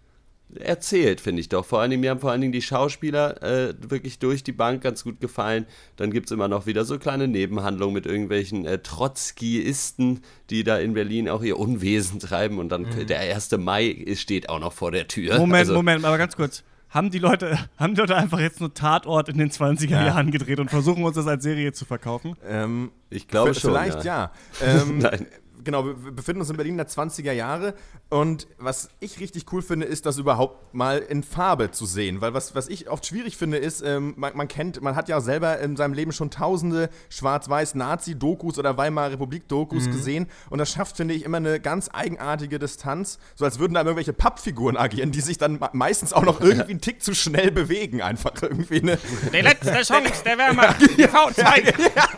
[0.54, 1.64] erzählt, finde ich doch.
[1.64, 4.82] Vor allen Dingen, mir haben vor allen Dingen die Schauspieler äh, wirklich durch die Bank
[4.82, 5.66] ganz gut gefallen.
[5.96, 10.20] Dann gibt es immer noch wieder so kleine Nebenhandlungen mit irgendwelchen äh, Trotzkiisten,
[10.50, 12.58] die da in Berlin auch ihr Unwesen treiben.
[12.58, 13.50] Und dann der 1.
[13.58, 15.38] Mai steht auch noch vor der Tür.
[15.38, 16.64] Moment, Also, Moment, aber ganz kurz.
[16.90, 20.58] Haben die Leute, haben die Leute einfach jetzt nur Tatort in den 20er Jahren gedreht
[20.58, 22.34] und versuchen uns das als Serie zu verkaufen?
[22.48, 23.72] ähm, Ich glaube schon.
[23.72, 24.32] Vielleicht ja.
[24.60, 24.82] ja.
[24.82, 25.26] Ähm, Nein.
[25.68, 27.74] Genau, wir befinden uns in Berlin der 20er Jahre
[28.08, 32.32] und was ich richtig cool finde, ist das überhaupt mal in Farbe zu sehen, weil
[32.32, 35.58] was, was ich oft schwierig finde, ist, ähm, man, man kennt, man hat ja selber
[35.58, 41.12] in seinem Leben schon tausende schwarz-weiß Nazi-Dokus oder Weimarer Republik-Dokus gesehen und das schafft, finde
[41.12, 45.36] ich, immer eine ganz eigenartige Distanz, so als würden da irgendwelche Pappfiguren agieren, die sich
[45.36, 48.98] dann me- meistens auch noch irgendwie einen Tick zu schnell bewegen, einfach irgendwie eine,
[49.34, 51.74] Die letzte Chance der Wehrmacht, die V2.
[51.94, 52.08] Ja,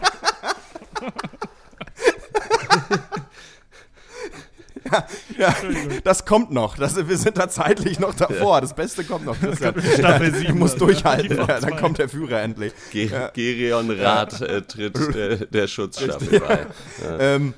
[6.04, 6.76] das kommt noch.
[6.76, 8.60] Das, wir sind da zeitlich noch davor.
[8.60, 9.36] Das Beste kommt noch.
[9.36, 11.36] Staffel Du sieben, musst durchhalten.
[11.36, 12.72] Ja, dann kommt der Führer endlich.
[12.90, 16.66] Ge Gerion Rath äh, tritt der, der Schutzstaffel bei.
[17.18, 17.54] Ähm,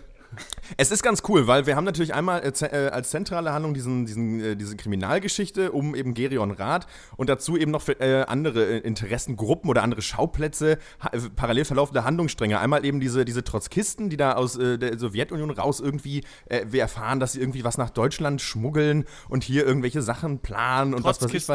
[0.77, 4.07] es ist ganz cool, weil wir haben natürlich einmal äh, äh, als zentrale Handlung diesen,
[4.07, 9.71] diesen, äh, diese Kriminalgeschichte um eben Gerion Rath und dazu eben noch äh, andere Interessengruppen
[9.71, 12.59] oder andere Schauplätze, ha parallel verlaufende Handlungsstränge.
[12.59, 16.25] Einmal eben diese, diese Trotzkisten, die da aus der Sowjetunion raus irgendwie,
[16.67, 21.05] wir erfahren, dass sie irgendwie was nach Deutschland schmuggeln und hier irgendwelche Sachen planen und
[21.05, 21.47] was weiß ich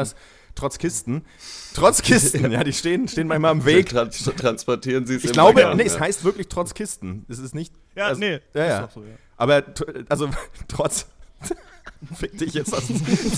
[0.58, 1.22] Trotzkisten.
[1.24, 1.72] was.
[1.74, 2.40] Trotzkisten.
[2.40, 3.88] Trotzkisten, ja, die stehen, stehen manchmal im Weg.
[3.88, 6.00] Trans transportieren sie es Ich im glaube, Waggon, nee, es ja.
[6.00, 7.24] heißt wirklich trotz Kisten.
[7.28, 7.74] Es ist nicht.
[7.94, 8.84] Ja, also, nee, Ja, ist ja.
[8.86, 9.14] auch so, ja.
[9.36, 9.62] Aber
[10.08, 10.28] also
[10.68, 11.06] trotz.
[12.14, 12.86] Fick dich jetzt, das,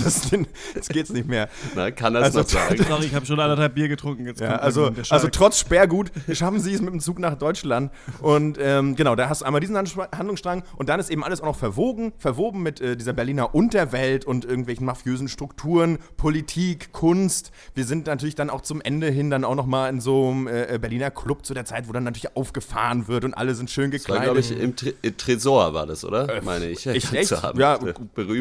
[0.03, 0.31] das,
[0.75, 1.49] das geht's nicht mehr.
[1.75, 2.77] Na, kann es Also, noch sagen?
[2.87, 4.27] Sorry, ich habe schon anderthalb Bier getrunken.
[4.27, 7.91] Jetzt Ja, also, also trotz Sperrgut schaffen sie es mit dem Zug nach Deutschland.
[8.21, 11.47] Und ähm, genau, da hast du einmal diesen Handlungsstrang und dann ist eben alles auch
[11.47, 17.53] noch verwogen, verwoben mit äh, dieser Berliner Unterwelt und irgendwelchen mafiösen Strukturen, Politik, Kunst.
[17.75, 20.47] Wir sind natürlich dann auch zum Ende hin dann auch noch mal in so einem
[20.49, 23.91] äh, Berliner Club zu der Zeit, wo dann natürlich aufgefahren wird und alle sind schön
[23.91, 24.25] Das war, gekleidet.
[24.25, 26.43] glaube ich, im Tre äh, Tresor war das, oder?
[26.43, 26.87] Meine ich.
[26.87, 27.29] erkannt echt?
[27.29, 27.59] Zu haben.
[27.59, 27.79] Ja.
[27.79, 27.95] Der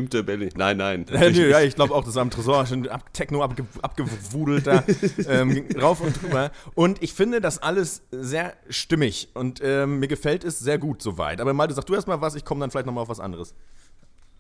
[0.09, 0.51] berühmte Berlin.
[0.55, 1.05] Nein, nein.
[1.19, 4.67] Ja, nee, ja, ich glaube auch, das war im Tresor schon ab, Techno abge, abgewudelt
[4.67, 4.83] da
[5.27, 6.51] ähm, rauf und drüber.
[6.75, 11.41] Und ich finde das alles sehr stimmig und ähm, mir gefällt es sehr gut soweit.
[11.41, 13.53] Aber Malte, sag du erst mal was, ich komme dann vielleicht nochmal auf was anderes.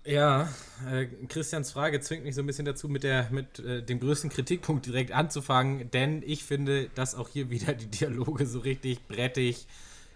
[0.05, 0.49] Ja,
[0.89, 4.29] äh, Christians Frage zwingt mich so ein bisschen dazu, mit, der, mit äh, dem größten
[4.29, 9.67] Kritikpunkt direkt anzufangen, denn ich finde, dass auch hier wieder die Dialoge so richtig brettig,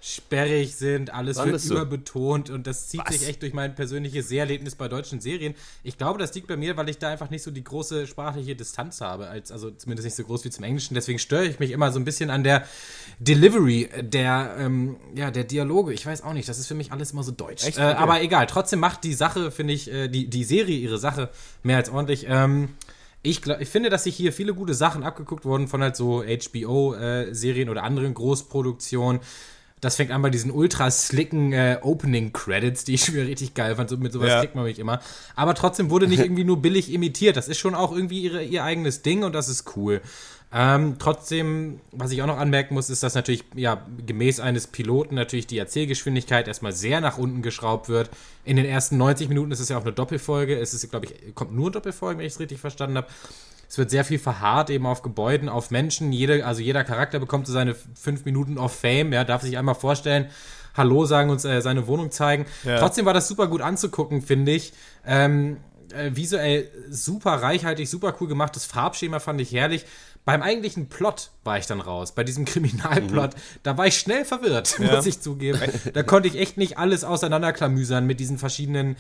[0.06, 1.76] sperrig sind, alles wird Fandest du?
[1.76, 5.56] überbetont und das zieht sich echt durch mein persönliches Seherlebnis bei deutschen Serien.
[5.82, 8.54] Ich glaube, das liegt bei mir, weil ich da einfach nicht so die große sprachliche
[8.54, 10.94] Distanz habe, als, also zumindest nicht so groß wie zum Englischen.
[10.94, 12.66] Deswegen störe ich mich immer so ein bisschen an der
[13.20, 15.94] Delivery der, ähm, ja, der Dialoge.
[15.94, 17.66] Ich weiß auch nicht, das ist für mich alles immer so deutsch.
[17.66, 17.78] Echt?
[17.78, 17.96] Äh, Okay.
[17.96, 21.30] aber egal, trotzdem macht die Sache, finde ich, äh, die, die Serie ihre Sache
[21.62, 22.26] mehr als ordentlich.
[22.28, 22.70] Ähm,
[23.22, 26.24] ich, glaub, ich finde, dass sich hier viele gute Sachen abgeguckt wurden von halt so
[26.24, 29.22] HBO-Serien oder anderen Großproduktionen.
[29.84, 33.76] Das fängt an bei diesen ultra slicken äh, Opening Credits, die ich wieder richtig geil
[33.76, 33.90] fand.
[33.90, 34.40] So, mit sowas Ja.
[34.40, 35.02] kriegt man mich immer.
[35.36, 37.38] Aber trotzdem wurde nicht irgendwie nur billig imitiert.
[37.38, 40.02] Das ist schon auch irgendwie ihre, ihr eigenes Ding und das ist cool.
[40.56, 45.16] Ähm, trotzdem, was ich auch noch anmerken muss, ist, dass natürlich ja gemäß eines Piloten
[45.16, 48.12] natürlich die Erzählgeschwindigkeit erstmal sehr nach unten geschraubt wird.
[48.46, 50.56] In den ersten 90 Minuten ist es ja auch eine Doppelfolge.
[50.60, 53.08] Es ist, glaube ich, kommt nur Doppelfolge, wenn ich es richtig verstanden habe.
[53.74, 56.14] Es wird sehr viel verharrt eben auf Gebäuden, auf Menschen.
[56.14, 59.12] Jede, also jeder Charakter bekommt so seine fünf Minuten of Fame.
[59.12, 60.28] Ja, darf sich einmal vorstellen,
[60.76, 62.46] Hallo sagen und äh, seine Wohnung zeigen.
[62.64, 62.78] Ja.
[62.78, 64.74] Trotzdem war das super gut anzugucken, finde ich.
[65.08, 65.58] Ähm,
[65.92, 68.56] äh, visuell super reichhaltig, super cool gemacht.
[68.56, 69.88] Das Farbschema fand ich herrlich.
[70.24, 72.14] Beim eigentlichen Plot war ich dann raus.
[72.14, 73.32] Bei diesem Kriminalplot,
[73.64, 75.60] da war ich schnell verwirrt, muss ich zugeben.
[75.94, 78.98] Da konnte ich echt nicht alles auseinanderklamüsern mit diesen verschiedenen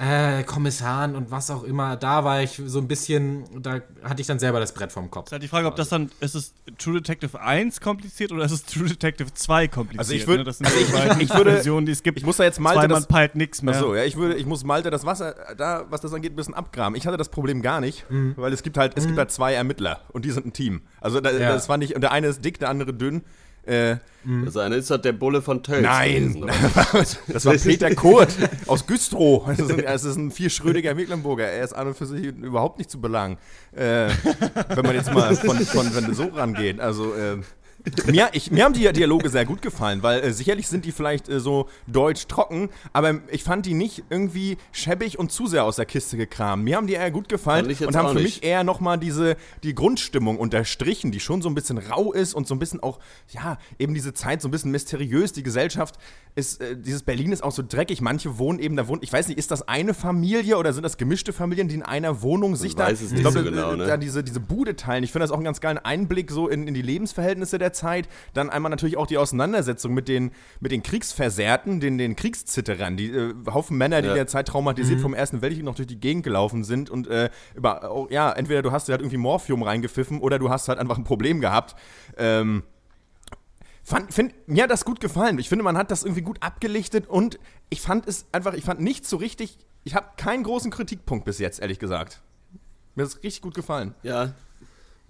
[0.00, 1.96] äh, Kommissaren und was auch immer.
[1.96, 5.26] Da war ich so ein bisschen, da hatte ich dann selber das Brett vom Kopf.
[5.26, 8.52] Ist halt die Frage, ob das dann, ist es True Detective 1 kompliziert oder ist
[8.52, 9.98] es True Detective 2 kompliziert?
[9.98, 10.44] Also ich würd- ne?
[10.44, 12.16] Das sind also die ich- beiden ich würde- Versionen, die es gibt.
[12.18, 13.74] ich muss da jetzt Malte das- man peilt nichts mehr.
[13.74, 16.54] Achso, ja, ich würde, ich muss Malte das Wasser, da, was das angeht, ein bisschen
[16.54, 16.94] abgraben.
[16.94, 18.34] Ich hatte das Problem gar nicht, Mhm.
[18.36, 20.82] weil es gibt halt, es gibt halt zwei Ermittler und die sind ein Team.
[21.00, 21.52] Also da, Ja.
[21.52, 23.22] das fand ich, und der eine ist dick, der andere dünn.
[23.68, 23.96] Äh,
[24.44, 25.82] Das eine ist halt der Bulle von Tölz.
[25.82, 28.34] nein, gewesen, das war Peter Kurt
[28.66, 29.44] aus Güstrow.
[29.46, 31.46] Das ist ein, es ist ein vierschrödiger Mecklenburger.
[31.46, 33.38] Er ist an und für sich überhaupt nicht zu belangen.
[33.72, 34.08] Äh,
[34.74, 36.80] wenn man jetzt mal von, von wenn so rangeht.
[36.80, 37.38] Also, äh,
[38.06, 41.28] mir, ich, mir haben die Dialoge sehr gut gefallen, weil äh, sicherlich sind die vielleicht
[41.28, 45.76] äh, so deutsch trocken, aber ich fand die nicht irgendwie schäbig und zu sehr aus
[45.76, 46.64] der Kiste gekramt.
[46.64, 49.74] Mir haben die eher gut gefallen ich und haben für mich eher nochmal diese, die
[49.74, 52.98] Grundstimmung unterstrichen, die schon so ein bisschen rau ist und so ein bisschen auch,
[53.30, 55.32] ja, eben diese Zeit so ein bisschen mysteriös.
[55.32, 55.98] Die Gesellschaft
[56.34, 58.00] ist, äh, dieses Berlin ist auch so dreckig.
[58.00, 60.96] Manche wohnen eben, da wohnen, ich weiß nicht, ist das eine Familie oder sind das
[60.96, 63.72] gemischte Familien, die in einer Wohnung sich da, weiß es ich nicht glaube, so genau,
[63.72, 63.86] äh, ne?
[63.86, 65.04] da diese, diese Bude teilen.
[65.04, 68.08] Ich finde das auch einen ganz geilen Einblick so in, in die Lebensverhältnisse der Zeit.
[68.34, 73.10] Dann einmal natürlich auch die Auseinandersetzung mit den, mit den Kriegsversehrten, den, den Kriegszitterern, die
[73.10, 74.12] äh, Haufen Männer, die Ja.
[74.14, 77.30] in der Zeit traumatisiert vom Ersten Weltkrieg noch durch die Gegend gelaufen sind und äh,
[77.54, 80.78] über, oh, ja, entweder du hast dir halt irgendwie Morphium reingepfiffen oder du hast halt
[80.78, 81.74] einfach ein Problem gehabt.
[82.16, 82.62] Ähm,
[83.84, 85.38] Fand, find, mir hat das gut gefallen.
[85.38, 87.38] Ich finde, man hat das irgendwie gut abgelichtet und
[87.70, 91.38] ich fand es einfach, ich fand nicht so richtig, ich habe keinen großen Kritikpunkt bis
[91.38, 92.20] jetzt, ehrlich gesagt.
[92.94, 93.94] Mir hat es richtig gut gefallen.
[94.02, 94.34] Ja.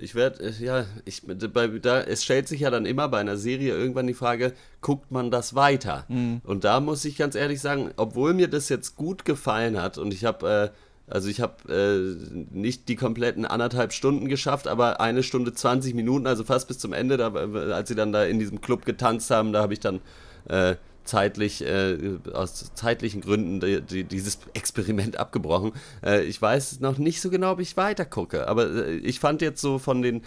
[0.00, 3.76] Ich werde, ja, ich, bei, da, es stellt sich ja dann immer bei einer Serie
[3.76, 6.06] irgendwann die Frage, guckt man das weiter?
[6.44, 10.14] Und da muss ich ganz ehrlich sagen, obwohl mir das jetzt gut gefallen hat und
[10.14, 10.72] ich habe,
[11.08, 15.94] äh, also ich habe äh, nicht die kompletten anderthalb Stunden geschafft, aber eine Stunde 20
[15.94, 19.32] Minuten, also fast bis zum Ende, da, als sie dann da in diesem Club getanzt
[19.32, 20.00] haben, da habe ich dann
[20.48, 20.76] äh,
[21.08, 21.96] zeitlich, äh,
[22.32, 25.72] aus zeitlichen Gründen die, die, dieses Experiment abgebrochen.
[26.04, 29.42] Äh, ich weiß noch nicht so genau, ob ich weiter gucke, aber äh, ich fand
[29.42, 30.22] jetzt so von den,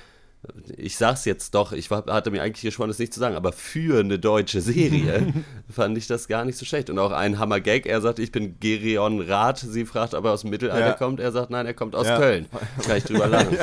[0.75, 3.99] ich sag's jetzt doch, ich hatte mir eigentlich geschworen, das nicht zu sagen, aber für
[3.99, 5.32] eine deutsche Serie
[5.69, 6.89] fand ich das gar nicht so schlecht.
[6.89, 10.41] Und auch ein Hammer-Gag, er sagt, ich bin Gerion Rath, sie fragt, ob er aus
[10.41, 10.93] dem Mittelalter Ja.
[10.93, 12.17] kommt, er sagt, nein, er kommt aus Ja.
[12.17, 12.47] Köln.
[12.88, 13.55] Kann ich drüber lachen.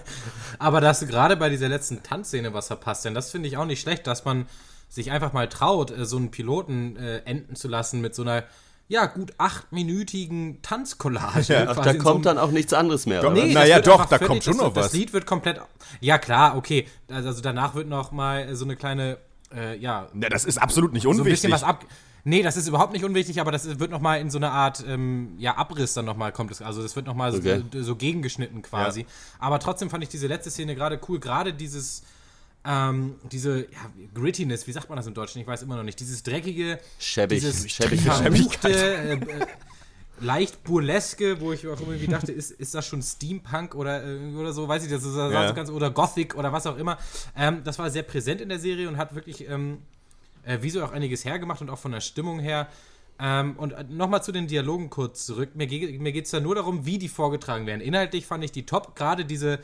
[0.58, 3.56] Aber da hast du gerade bei dieser letzten Tanzszene was verpasst, denn das finde ich
[3.56, 4.46] auch nicht schlecht, dass man
[4.88, 8.44] sich einfach mal traut, äh, so einen Piloten äh, enden zu lassen mit so einer,
[8.88, 11.54] ja, gut achtminütigen Tanzcollage.
[11.66, 13.20] Quasi da so kommt einem- dann auch nichts anderes mehr.
[13.20, 13.52] Doch, nee.
[13.52, 14.86] das Naja, doch, da kommt schon das, noch was.
[14.86, 15.60] Das Lied wird komplett.
[16.00, 16.86] Ja, klar, okay.
[17.10, 19.18] Also also danach wird noch mal so eine kleine,
[19.54, 21.32] äh, ja, Ja, das ist absolut nicht so ein unwichtig.
[21.42, 21.84] bisschen was ab.
[22.28, 24.84] Nee, das ist überhaupt nicht unwichtig, aber das wird noch mal in so eine Art
[24.88, 26.60] ähm, ja, Abriss dann noch mal kommt es.
[26.60, 27.62] Also das wird noch mal Okay.
[27.72, 29.06] so, so gegengeschnitten quasi.
[29.38, 31.20] Aber trotzdem fand ich diese letzte Szene gerade cool.
[31.20, 32.02] Gerade dieses
[32.66, 35.40] ähm, diese ja, Grittiness, wie sagt man das im Deutschen?
[35.40, 36.00] Ich weiß immer noch nicht.
[36.00, 39.46] Dieses dreckige, Schäbig, dieses schäbig, verruchte, äh, äh,
[40.20, 44.52] leicht burleske, wo ich auch irgendwie dachte, ist, ist das schon Steampunk oder, äh, oder
[44.52, 45.48] so, weiß ich, das das Ja.
[45.48, 46.98] so ganz, oder Gothic oder was auch immer.
[47.36, 49.78] Ähm, das war sehr präsent in der Serie und hat wirklich ähm,
[50.44, 52.68] äh, visuell auch einiges hergemacht und auch von der Stimmung her.
[53.18, 55.50] Ähm, und äh, nochmal zu den Dialogen kurz zurück.
[55.54, 57.80] Mir, ge mir geht es da nur darum, wie die vorgetragen werden.
[57.80, 59.60] Inhaltlich fand ich die top, gerade diese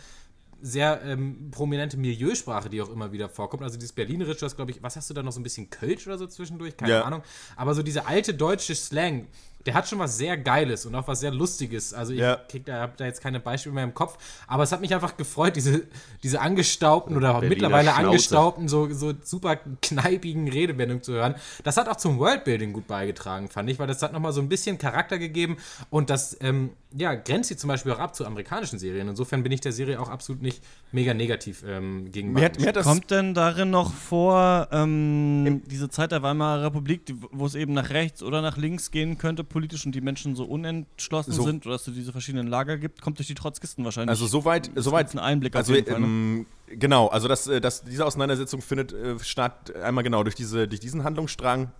[0.62, 3.62] sehr ähm, prominente Milieusprache, die auch immer wieder vorkommt.
[3.64, 6.06] Also dieses Berlinerische, das glaube ich, was hast du da noch so ein bisschen Kölsch
[6.06, 6.76] oder so zwischendurch?
[6.76, 7.02] Keine Ja.
[7.02, 7.22] Ahnung.
[7.56, 9.26] Aber so diese alte deutsche Slang,
[9.66, 11.94] der hat schon was sehr Geiles und auch was sehr Lustiges.
[11.94, 12.36] Also ich Ja.
[12.48, 15.16] krieg da, hab da jetzt keine Beispiele mehr im Kopf, aber es hat mich einfach
[15.16, 15.82] gefreut, diese,
[16.22, 18.06] diese angestaubten oder Berliner mittlerweile Schnauze.
[18.06, 21.34] angestaubten, so, so super kneipigen Redewendungen zu hören.
[21.64, 24.48] Das hat auch zum Worldbuilding gut beigetragen, fand ich, weil das hat nochmal so ein
[24.48, 25.56] bisschen Charakter gegeben
[25.90, 29.08] und das ähm, ja, grenzt sie zum Beispiel auch ab zu amerikanischen Serien.
[29.08, 32.40] Insofern bin ich der Serie auch absolut nicht mega negativ ähm, gegenüber.
[32.40, 37.02] mir, hat, mir hat Kommt denn darin noch vor, ähm, diese Zeit der Weimarer Republik,
[37.30, 40.44] wo es eben nach rechts oder nach links gehen könnte, politisch und die Menschen so
[40.44, 44.10] unentschlossen So- sind oder dass es diese verschiedenen Lager gibt, kommt durch die Trotzkisten wahrscheinlich.
[44.10, 45.84] Also soweit, soweit ein Einblick auf also, ne?
[45.88, 50.66] ähm, genau, also das, äh, das, diese Auseinandersetzung findet äh, statt einmal genau durch, diese,
[50.66, 51.70] durch diesen Handlungsstrang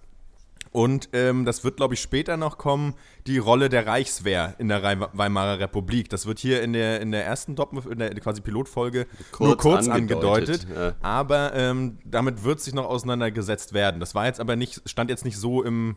[0.71, 2.95] Und ähm, das wird, glaube ich, später noch kommen,
[3.27, 6.09] die Rolle der Reichswehr in der Weimarer Republik.
[6.09, 9.07] Das wird hier in der, in der ersten Doppel, in der quasi Pilotfolge
[9.39, 10.63] nur Kurz kurz angedeutet.
[10.65, 10.95] angedeutet, ja.
[11.03, 14.01] Aber ähm, damit wird sich noch auseinandergesetzt werden.
[14.01, 15.97] Das war jetzt aber nicht, stand jetzt nicht so im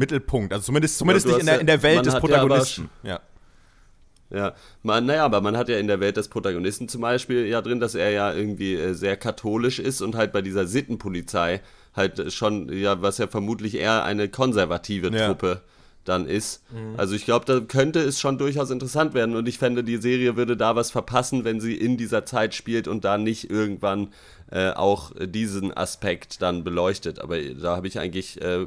[0.00, 0.52] Mittelpunkt.
[0.52, 2.90] Also zumindest, zumindest du nicht in der, ja- in der Welt des ja Protagonisten.
[3.04, 3.20] Ja.
[4.32, 7.60] Ja, man, naja, aber man hat ja in der Welt des Protagonisten zum Beispiel ja
[7.62, 11.60] drin, dass er ja irgendwie äh, sehr katholisch ist und halt bei dieser Sittenpolizei
[11.96, 15.26] halt schon, ja, was ja vermutlich eher eine konservative Ja.
[15.26, 15.62] Truppe
[16.04, 16.62] dann ist.
[16.96, 20.34] Also ich glaube, da könnte es schon durchaus interessant werden und ich fände, die Serie
[20.36, 24.08] würde da was verpassen, wenn sie in dieser Zeit spielt und da nicht irgendwann
[24.50, 27.18] äh, auch diesen Aspekt dann beleuchtet.
[27.18, 28.66] Aber da habe ich eigentlich, äh,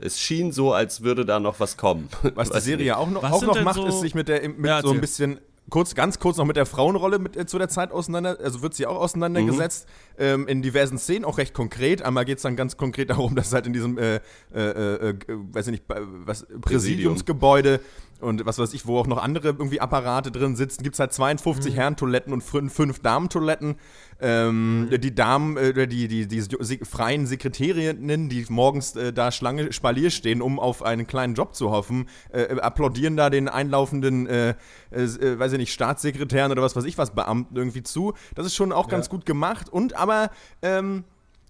[0.00, 2.08] es schien so, als würde da noch was kommen.
[2.34, 4.64] Was die Serie auch noch, Was auch noch macht, so- ist sich mit der mit
[4.66, 7.68] Ja, so ein bisschen kurz, ganz kurz noch mit der Frauenrolle mit, äh, zu der
[7.68, 9.86] Zeit auseinander, also wird sie auch auseinandergesetzt
[10.18, 12.02] ähm, in diversen Szenen, auch recht konkret.
[12.02, 14.20] Einmal geht es dann ganz konkret darum, dass halt in diesem, äh, äh,
[14.58, 17.80] äh, äh, weiß ich nicht, was, Präsidiumsgebäude
[18.20, 21.12] und was weiß ich, wo auch noch andere irgendwie Apparate drin sitzen, gibt es halt
[21.12, 23.76] 52 Herrentoiletten und fün- fünf Damentoiletten.
[24.22, 29.72] Ähm, Die Damen, äh, die, die, die se freien Sekretärinnen, die morgens äh, da Schlange
[29.72, 34.54] Spalier stehen, um auf einen kleinen Job zu hoffen, äh, applaudieren da den einlaufenden, äh,
[34.90, 38.14] äh, äh, weiß ich nicht, Staatssekretären oder was weiß ich was, Beamten irgendwie zu.
[38.34, 39.68] Das ist schon auch ganz gut gemacht.
[39.68, 40.30] Und aber
[40.62, 41.04] ähm,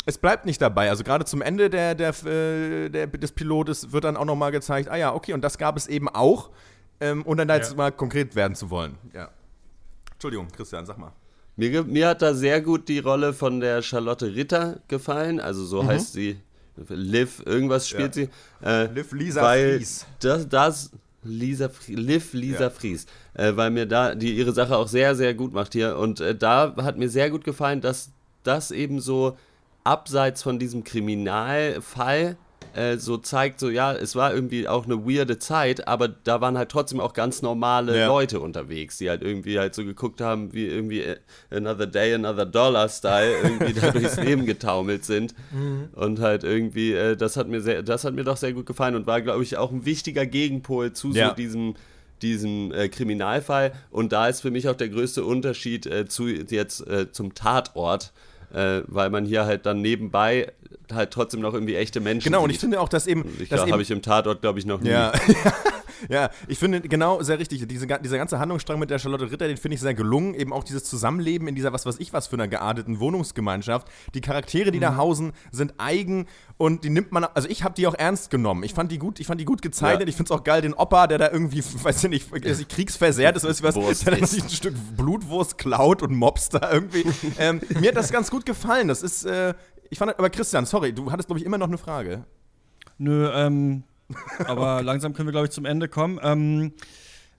[0.07, 0.91] es bleibt nicht dabei.
[0.91, 4.89] Also gerade zum Ende der, der, äh, der, des Pilotes wird dann auch nochmal gezeigt,
[4.89, 6.51] ah ja, okay, und das gab es eben auch.
[7.01, 7.77] Ähm, und dann da jetzt Ja.
[7.77, 8.97] mal konkret werden zu wollen.
[9.14, 9.31] Ja.
[10.12, 11.12] Entschuldigung, Christian, sag mal.
[11.61, 15.41] Mir, mir hat da sehr gut die Rolle von der Charlotte Ritter gefallen.
[15.41, 16.39] Also so heißt sie.
[16.89, 18.23] Liv, irgendwas spielt Ja.
[18.25, 18.67] sie.
[18.67, 20.07] Äh, Liv Lisa weil Fries.
[20.21, 20.91] Das, das
[21.23, 22.71] Lisa, Liv Lisa Ja.
[22.71, 23.05] Fries.
[23.35, 25.99] Äh, weil mir da die ihre Sache auch sehr, sehr gut macht hier.
[25.99, 28.11] Und äh, da hat mir sehr gut gefallen, dass
[28.43, 29.37] das eben so
[29.85, 32.39] abseits von diesem Kriminalfall
[32.75, 36.57] äh, so zeigt, so ja, es war irgendwie auch eine weirde Zeit, aber da waren
[36.59, 38.07] halt trotzdem auch ganz normale Ja.
[38.07, 41.16] Leute unterwegs, die halt irgendwie halt so geguckt haben, wie irgendwie äh,
[41.51, 45.35] Another Day, Another Dollar Style irgendwie da durchs Leben getaumelt sind.
[45.95, 48.95] Und halt irgendwie, äh, das hat mir sehr, das hat mir doch sehr gut gefallen
[48.95, 51.31] und war, glaube ich, auch ein wichtiger Gegenpol zu Ja.
[51.31, 51.75] so diesem
[52.23, 56.87] diesem äh, Kriminalfall und da ist für mich auch der größte Unterschied äh, zu jetzt
[56.87, 58.12] äh, zum Tatort,
[58.53, 60.53] äh, weil man hier halt dann nebenbei
[60.93, 62.63] halt trotzdem noch irgendwie echte Menschen Genau, und ich sieht.
[62.63, 63.25] finde auch, dass eben.
[63.39, 64.91] ich, eben habe ich im Tatort, glaube ich, noch nie.
[64.91, 65.13] Ja.
[66.09, 67.67] ja, ich finde genau sehr richtig.
[67.69, 70.35] Diese, dieser ganze Handlungsstrang mit der Charlotte Ritter, den finde ich sehr gelungen.
[70.35, 73.89] Eben auch dieses Zusammenleben in dieser, was weiß ich, was für einer gearteten Wohnungsgemeinschaft.
[74.15, 74.83] Die Charaktere, die Mhm.
[74.83, 76.27] da hausen, sind eigen
[76.57, 78.63] und die nimmt man, also ich habe die auch ernst genommen.
[78.63, 80.03] Ich fand die gut, ich fand die gut gezeichnet.
[80.03, 80.09] Ja.
[80.09, 83.37] Ich finde es auch geil, den Opa, der da irgendwie, weiß ich nicht, ich, kriegsversehrt
[83.37, 86.71] ist, weiß ich was, Wurst der dann sich ein Stück Blutwurst klaut und mobst da
[86.73, 87.05] irgendwie.
[87.39, 88.89] ähm, mir hat das ganz gut gefallen.
[88.89, 89.55] Das ist, äh,
[89.89, 92.25] ich fand, aber Christian, sorry, du hattest, glaube ich, immer noch eine Frage.
[92.99, 93.83] Nö, ähm,
[94.47, 96.19] aber langsam können wir, glaube ich, zum Ende kommen.
[96.23, 96.73] Ähm,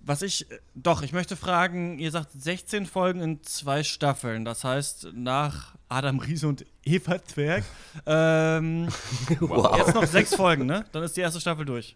[0.03, 4.45] was ich, doch, ich möchte fragen, ihr sagt 16 Folgen in zwei Staffeln.
[4.45, 7.63] Das heißt, nach Adam Riese und Eva Zwerg,
[8.05, 8.87] ähm,
[9.29, 10.85] jetzt noch sechs Folgen, ne?
[10.91, 11.95] Dann ist die erste Staffel durch.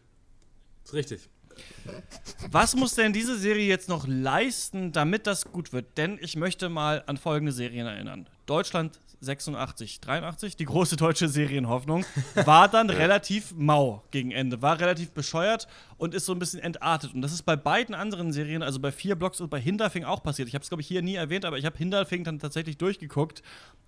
[0.84, 1.30] Ist richtig.
[2.52, 5.98] Was muss denn diese Serie jetzt noch leisten, damit das gut wird?
[5.98, 8.28] Denn ich möchte mal an folgende Serien erinnern.
[8.46, 12.06] Deutschland 86, 83, die große deutsche Serienhoffnung,
[12.46, 15.68] war dann relativ mau gegen Ende, war relativ bescheuert
[15.98, 17.14] und ist so ein bisschen entartet.
[17.14, 20.24] Und das ist bei beiden anderen Serien, also bei vier Blocks und bei Hinterfing auch
[20.24, 20.48] passiert.
[20.48, 23.42] Ich habe es, glaube ich, hier nie erwähnt, aber ich habe Hinterfing dann tatsächlich durchgeguckt.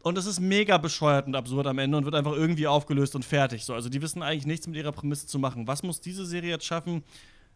[0.04, 3.26] Und es ist mega bescheuert und absurd am Ende und wird einfach irgendwie aufgelöst und
[3.26, 3.66] fertig.
[3.66, 5.68] So, also die wissen eigentlich nichts mit ihrer Prämisse zu machen.
[5.68, 7.04] Was muss diese Serie jetzt schaffen,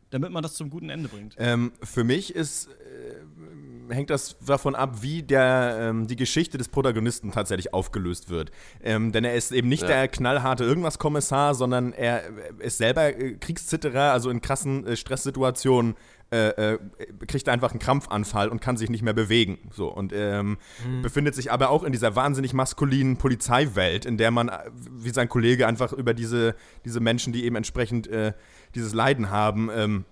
[0.10, 1.36] damit man das zum guten Ende bringt?
[1.38, 2.72] Ähm, für mich ist, äh,
[3.90, 8.52] hängt das davon ab, wie der, ähm, die Geschichte des Protagonisten tatsächlich aufgelöst wird.
[8.84, 9.88] Ähm, denn er ist eben nicht Ja.
[9.88, 12.24] der knallharte Irgendwas-Kommissar, sondern er
[12.60, 15.96] ist selber äh, Kriegszitterer, also in krassen äh, Stresssituationen.
[16.34, 16.80] Äh, äh,
[17.28, 19.58] kriegt er einfach einen Krampfanfall und kann sich nicht mehr bewegen.
[19.74, 20.60] So, und ähm,
[21.02, 24.60] befindet sich aber auch in dieser wahnsinnig maskulinen Polizeiwelt, in der man, äh,
[24.92, 26.56] wie sein Kollege, einfach über diese,
[26.86, 28.32] diese Menschen, die eben entsprechend äh,
[28.76, 30.06] dieses Leiden haben, ähm,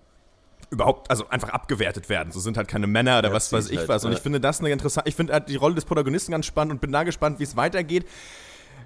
[0.69, 2.31] überhaupt, also einfach abgewertet werden.
[2.31, 4.05] So sind halt keine Männer oder Ja, was weiß ich halt, was.
[4.05, 6.73] Und ich finde das eine interessante, ich finde halt die Rolle des Protagonisten ganz spannend
[6.73, 8.05] und bin da gespannt, wie es weitergeht.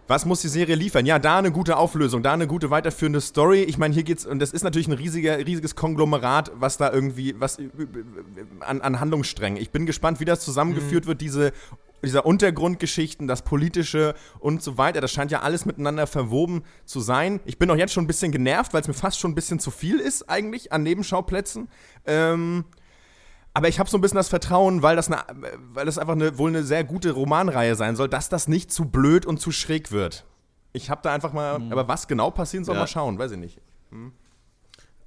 [0.07, 1.05] Was muss die Serie liefern?
[1.05, 3.63] Ja, da eine gute Auflösung, da eine gute weiterführende Story.
[3.63, 7.39] Ich meine, hier geht's, und das ist natürlich ein riesiger, riesiges Konglomerat, was da irgendwie,
[7.39, 7.69] was äh,
[8.59, 9.61] an, an Handlungssträngen.
[9.61, 11.53] Ich bin gespannt, wie das zusammengeführt wird, diese
[12.03, 17.39] dieser Untergrundgeschichten, das Politische und so weiter, das scheint ja alles miteinander verwoben zu sein.
[17.45, 19.59] Ich bin auch jetzt schon ein bisschen genervt, weil es mir fast schon ein bisschen
[19.59, 21.69] zu viel ist eigentlich an Nebenschauplätzen.
[22.05, 22.65] Ähm,
[23.53, 25.23] aber ich habe so ein bisschen das Vertrauen, weil das, eine,
[25.73, 28.85] weil das einfach eine, wohl eine sehr gute Romanreihe sein soll, dass das nicht zu
[28.85, 30.25] blöd und zu schräg wird.
[30.73, 32.81] Ich habe da einfach mal, aber was genau passieren soll, Ja.
[32.81, 33.61] mal schauen, weiß ich nicht.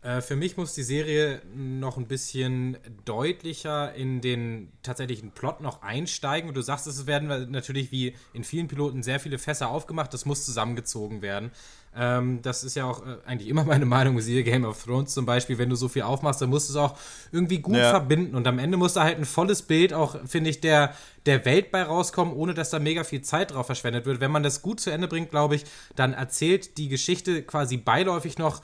[0.06, 5.82] Äh, für mich muss die Serie noch ein bisschen deutlicher in den tatsächlichen Plot noch
[5.82, 6.48] einsteigen.
[6.48, 10.14] Und du sagst, es werden natürlich wie in vielen Piloten sehr viele Fässer aufgemacht.
[10.14, 11.50] Das muss zusammengezogen werden.
[11.98, 14.20] Ähm, das ist ja auch äh, eigentlich immer meine Meinung.
[14.20, 15.58] Siehe Game of Thrones zum Beispiel.
[15.58, 16.96] Wenn du so viel aufmachst, dann musst du es auch
[17.32, 17.90] irgendwie gut Ja.
[17.90, 18.36] verbinden.
[18.36, 20.94] Und am Ende muss da halt ein volles Bild auch, finde ich, der,
[21.24, 24.20] der Welt bei rauskommen, ohne dass da mega viel Zeit drauf verschwendet wird.
[24.20, 25.64] Wenn man das gut zu Ende bringt, glaube ich,
[25.96, 28.62] dann erzählt die Geschichte quasi beiläufig noch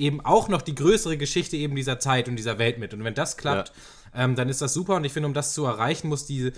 [0.00, 2.94] eben auch noch die größere Geschichte eben dieser Zeit und dieser Welt mit.
[2.94, 3.72] Und wenn das klappt,
[4.14, 4.96] ähm, dann ist das super.
[4.96, 6.52] Und ich finde, um das zu erreichen, muss diese,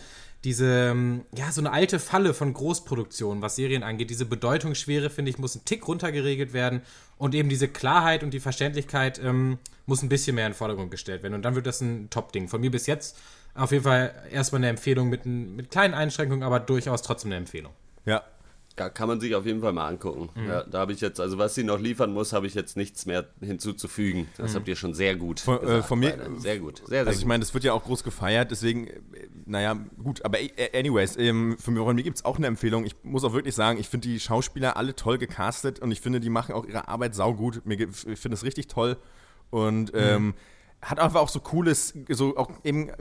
[0.44, 5.30] diese, ähm, ja, so eine alte Falle von Großproduktionen, was Serien angeht, diese Bedeutungsschwere, finde
[5.30, 6.82] ich, muss ein Tick runtergeregelt werden.
[7.18, 10.90] Und eben diese Klarheit und die Verständlichkeit ähm, muss ein bisschen mehr in den Vordergrund
[10.90, 11.34] gestellt werden.
[11.34, 12.48] Und dann wird das ein Top-Ding.
[12.48, 13.16] Von mir bis jetzt
[13.54, 17.72] auf jeden Fall erstmal eine Empfehlung mit, mit kleinen Einschränkungen, aber durchaus trotzdem eine Empfehlung.
[18.06, 18.22] Ja.
[18.82, 20.28] Ja, kann man sich auf jeden Fall mal angucken.
[20.46, 23.06] Ja, da habe ich jetzt, also was sie noch liefern muss, habe ich jetzt nichts
[23.06, 24.26] mehr hinzuzufügen.
[24.36, 25.40] Das habt ihr schon sehr gut.
[25.40, 26.40] Von- äh, gesagt, von mir- beide.
[26.40, 26.78] Sehr gut.
[26.78, 27.28] Sehr, sehr Also ich gut.
[27.28, 28.98] meine, das wird ja auch groß gefeiert, deswegen, äh,
[29.46, 32.84] naja, gut, aber äh, anyways, ähm, für mich, von mir gibt es auch eine Empfehlung.
[32.84, 36.18] Ich muss auch wirklich sagen, ich finde die Schauspieler alle toll gecastet und ich finde,
[36.20, 37.64] die machen auch ihre Arbeit saugut.
[37.64, 38.96] Mir, ich finde es richtig toll
[39.50, 40.34] und ähm,
[40.82, 42.94] hat einfach auch so cooles, so auch eben äh,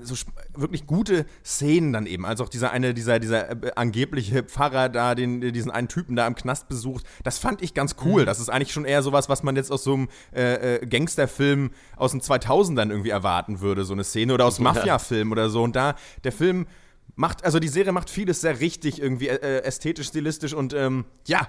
[0.00, 0.14] so
[0.54, 2.24] wirklich gute Szenen dann eben.
[2.24, 6.26] Also auch dieser eine, dieser, dieser äh, angebliche Pfarrer da, den, diesen einen Typen da
[6.26, 7.04] im Knast besucht.
[7.24, 8.24] Das fand ich ganz cool.
[8.24, 11.70] Das ist eigentlich schon eher sowas, was man jetzt aus so einem äh, äh, Gangsterfilm
[11.96, 15.62] aus den 2000ern irgendwie erwarten würde, so eine Szene oder aus Mafia-Film oder so.
[15.62, 16.66] Und da, der Film
[17.14, 21.46] macht, also die Serie macht vieles sehr richtig irgendwie äh, ästhetisch, stilistisch und ähm, ja,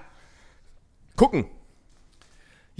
[1.16, 1.46] gucken.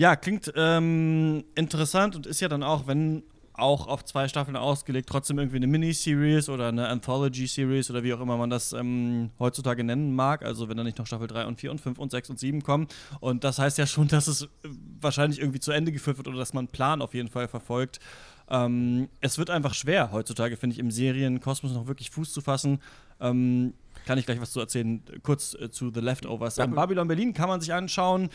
[0.00, 3.22] Ja, klingt ähm, interessant und ist ja dann auch, wenn
[3.52, 8.20] auch auf zwei Staffeln ausgelegt, trotzdem irgendwie eine Miniseries oder eine Anthology-Series oder wie auch
[8.22, 10.42] immer man das ähm, heutzutage nennen mag.
[10.42, 12.62] Also wenn da nicht noch Staffel 3 und 4 und 5 und 6 und 7
[12.62, 12.88] kommen.
[13.20, 14.46] Und das heißt ja schon, dass es äh,
[15.02, 18.00] wahrscheinlich irgendwie zu Ende geführt wird oder dass man einen Plan auf jeden Fall verfolgt.
[18.48, 22.80] Ähm, es wird einfach schwer heutzutage, finde ich, im Serienkosmos noch wirklich Fuß zu fassen.
[23.20, 23.74] Ähm,
[24.06, 26.58] kann ich gleich was zu erzählen, kurz äh, zu The Leftovers.
[26.58, 28.30] Ähm, Babylon Berlin kann man sich anschauen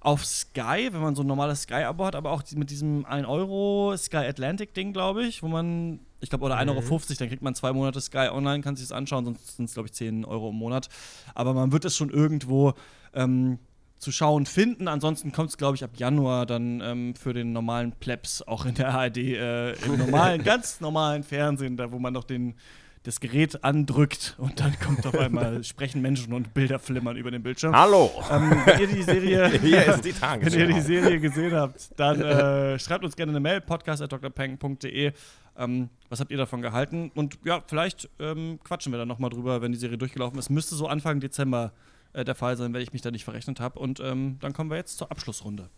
[0.00, 3.94] auf Sky, wenn man so ein normales Sky-Abo hat, aber auch mit diesem 1 Euro
[3.96, 7.72] Sky Atlantic-Ding, glaube ich, wo man, ich glaube, oder 1,50 Euro, dann kriegt man zwei
[7.72, 10.56] Monate Sky online, kann sich das anschauen, sonst sind es, glaube ich, 10 Euro im
[10.56, 10.88] Monat.
[11.34, 12.72] Aber man wird es schon irgendwo
[13.12, 13.58] ähm,
[13.98, 14.88] zu schauen finden.
[14.88, 18.74] Ansonsten kommt es, glaube ich, ab Januar dann ähm, für den normalen Plebs auch in
[18.74, 22.54] der ARD, äh, im normalen, ganz normalen Fernsehen, da wo man noch den
[23.02, 27.42] das Gerät andrückt und dann kommt auf einmal sprechen Menschen und Bilder flimmern über den
[27.42, 27.74] Bildschirm.
[27.74, 28.10] Hallo.
[28.30, 30.80] Ähm, wenn ihr die Serie Hier ist die wenn ihr die.
[30.80, 35.12] Serie gesehen habt, dann äh, schreibt uns gerne eine Mail, podcast.drpeng.de.
[35.56, 37.10] Ähm, was habt ihr davon gehalten?
[37.14, 40.50] Und ja, vielleicht ähm, quatschen wir dann nochmal drüber, wenn die Serie durchgelaufen ist.
[40.50, 41.72] Müsste so Anfang Dezember
[42.12, 43.78] äh, der Fall sein, wenn ich mich da nicht verrechnet habe.
[43.78, 45.70] Und ähm, dann kommen wir jetzt zur Abschlussrunde.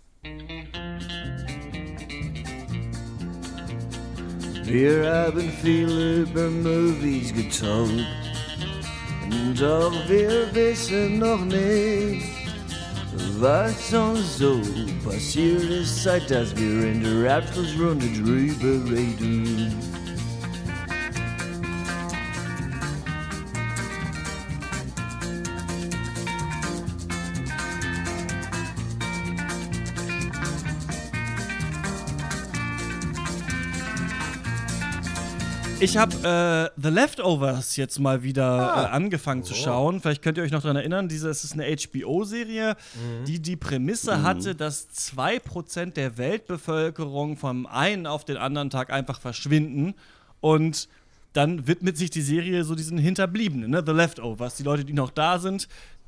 [4.65, 8.07] Wir haben viele über Movies getalkt.
[9.59, 12.27] Doch wir wissen noch nicht,
[13.39, 14.61] was uns so
[15.05, 19.75] passiert ist, seit dass wir in der Abschlussrunde drüber reden.
[35.83, 40.01] Ich habe äh, The Leftovers jetzt mal wieder äh, angefangen zu schauen.
[40.01, 42.77] Vielleicht könnt ihr euch noch daran erinnern, diese, es ist eine HBO-Serie,
[43.27, 49.21] die die Prämisse hatte, dass 2% der Weltbevölkerung vom einen auf den anderen Tag einfach
[49.21, 49.95] verschwinden.
[50.41, 50.89] Und
[51.33, 53.83] dann widmet sich die Serie so diesen Hinterbliebenen, ne?
[53.85, 55.67] The Leftovers, die Leute, die noch da sind.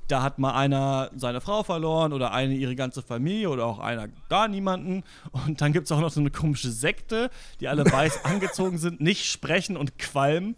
[0.09, 4.09] Da hat mal einer seine Frau verloren oder eine ihre ganze Familie oder auch einer
[4.29, 5.03] gar niemanden.
[5.33, 7.31] Und dann gibt es auch noch so eine komische Sekte,
[7.61, 10.57] die alle weiß angezogen sind, nicht sprechen und qualmen.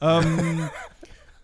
[0.00, 0.68] Ähm,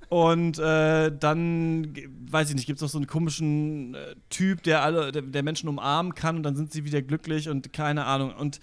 [0.08, 1.92] und äh, dann,
[2.30, 5.42] weiß ich nicht, gibt es noch so einen komischen äh, Typ, der alle, der, der
[5.42, 8.32] Menschen umarmen kann und dann sind sie wieder glücklich und keine Ahnung.
[8.34, 8.60] Und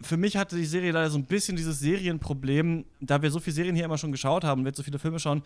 [0.00, 3.54] für mich hatte die Serie leider so ein bisschen dieses Serienproblem, da wir so viele
[3.54, 5.42] Serien hier immer schon geschaut haben, wir jetzt so viele Filme schauen.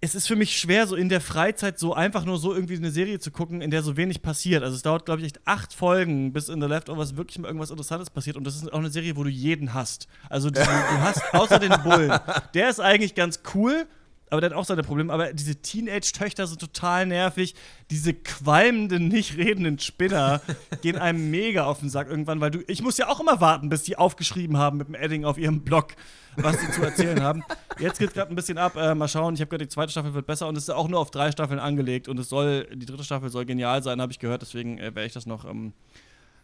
[0.00, 2.92] Es ist für mich schwer, so in der Freizeit so einfach nur so irgendwie eine
[2.92, 4.62] Serie zu gucken, in der so wenig passiert.
[4.62, 7.70] Also es dauert, glaube ich, echt acht Folgen, bis in The Leftovers wirklich mal irgendwas
[7.70, 8.36] Interessantes passiert.
[8.36, 10.06] Und das ist auch eine Serie, wo du jeden hast.
[10.30, 12.16] Also du, du hast außer den Bullen.
[12.54, 13.86] Der ist eigentlich ganz cool,
[14.30, 15.12] aber der hat auch seine Probleme.
[15.12, 17.54] Aber diese Teenage-Töchter sind total nervig.
[17.90, 20.40] Diese qualmenden, nicht redenden Spinner
[20.82, 23.68] gehen einem mega auf den Sack irgendwann, weil du, ich muss ja auch immer warten,
[23.68, 25.94] bis die aufgeschrieben haben mit dem Edding auf ihrem Blog,
[26.36, 27.42] was sie zu erzählen haben.
[27.78, 28.76] Jetzt geht es gerade ein bisschen ab.
[28.76, 29.34] Äh, mal schauen.
[29.34, 31.30] Ich habe gehört, die zweite Staffel wird besser und es ist auch nur auf drei
[31.32, 34.42] Staffeln angelegt und es soll, die dritte Staffel soll genial sein, habe ich gehört.
[34.42, 35.72] Deswegen äh, werde ich das noch ähm,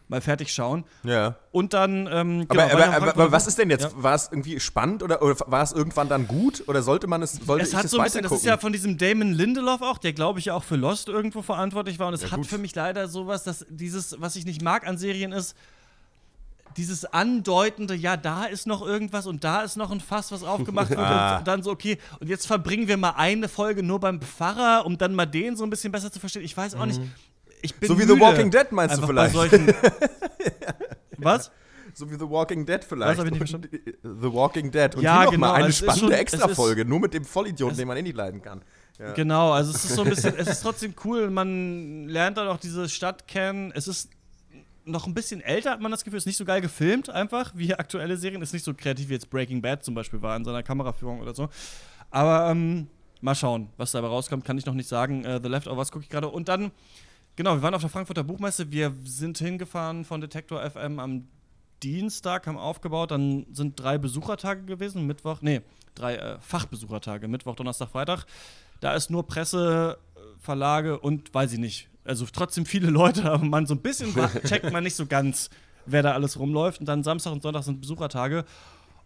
[0.07, 0.83] mal fertig schauen.
[1.03, 1.35] Ja.
[1.51, 3.83] Und dann, ähm, Aber, genau, aber, aber, Frankfurt- aber was ist denn jetzt?
[3.85, 3.91] Ja.
[3.95, 6.63] War es irgendwie spannend oder, oder war es irgendwann dann gut?
[6.67, 8.71] Oder sollte man es, sollte Es ich hat so ein bisschen, das ist ja von
[8.73, 12.07] diesem Damon Lindelof auch, der glaube ich ja auch für Lost irgendwo verantwortlich war.
[12.09, 12.47] Und es Ja, hat gut.
[12.47, 15.55] für mich leider sowas, dass dieses, was ich nicht mag an Serien ist,
[16.77, 20.89] dieses andeutende, ja, da ist noch irgendwas und da ist noch ein Fass, was aufgemacht
[20.91, 20.99] wird.
[20.99, 21.37] Ah.
[21.37, 24.97] Und dann so, okay, und jetzt verbringen wir mal eine Folge nur beim Pfarrer, um
[24.97, 26.43] dann mal den so ein bisschen besser zu verstehen.
[26.43, 26.99] Ich weiß auch nicht.
[27.61, 27.87] Ich bin.
[27.87, 29.33] So wie The müde Walking Dead meinst du einfach vielleicht?
[29.33, 29.67] Bei solchen
[31.17, 31.51] was?
[31.93, 33.19] So wie The Walking Dead vielleicht.
[33.19, 33.47] hab ich nicht
[34.03, 34.95] The Walking Dead.
[34.95, 37.77] Und Ja, hier genau, mal eine also es spannende es Extra-Folge, nur mit dem Vollidioten,
[37.77, 38.61] den man eh nicht leiden kann.
[38.99, 39.13] Ja.
[39.13, 42.57] Genau, also es ist so ein bisschen, es ist trotzdem cool, man lernt dann auch
[42.57, 43.71] diese Stadt kennen.
[43.73, 44.09] Es ist
[44.85, 47.73] noch ein bisschen älter, hat man das Gefühl, ist nicht so geil gefilmt einfach, wie
[47.73, 50.63] aktuelle Serien, ist nicht so kreativ wie jetzt Breaking Bad zum Beispiel war in seiner
[50.63, 51.49] Kameraführung oder so.
[52.11, 52.87] Aber ähm,
[53.21, 55.25] mal schauen, was dabei rauskommt, kann ich noch nicht sagen.
[55.25, 56.29] Äh, The Leftovers gucke ich gerade.
[56.29, 56.71] Und dann,
[57.35, 61.27] genau, wir waren auf der Frankfurter Buchmesse, wir sind hingefahren von Detektor FM am
[61.83, 65.61] Dienstag, haben aufgebaut, dann sind drei Besuchertage gewesen, Mittwoch, nee,
[65.93, 68.25] drei äh, Fachbesuchertage, Mittwoch, Donnerstag, Freitag.
[68.79, 71.89] Da ist nur Presse, äh, Verlage und weiß ich nicht.
[72.03, 74.13] Also trotzdem viele Leute, aber man so ein bisschen
[74.45, 75.49] checkt man nicht so ganz,
[75.85, 76.79] wer da alles rumläuft.
[76.79, 78.45] Und dann Samstag und Sonntag sind Besuchertage.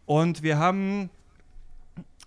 [0.05, 1.09] Und wir haben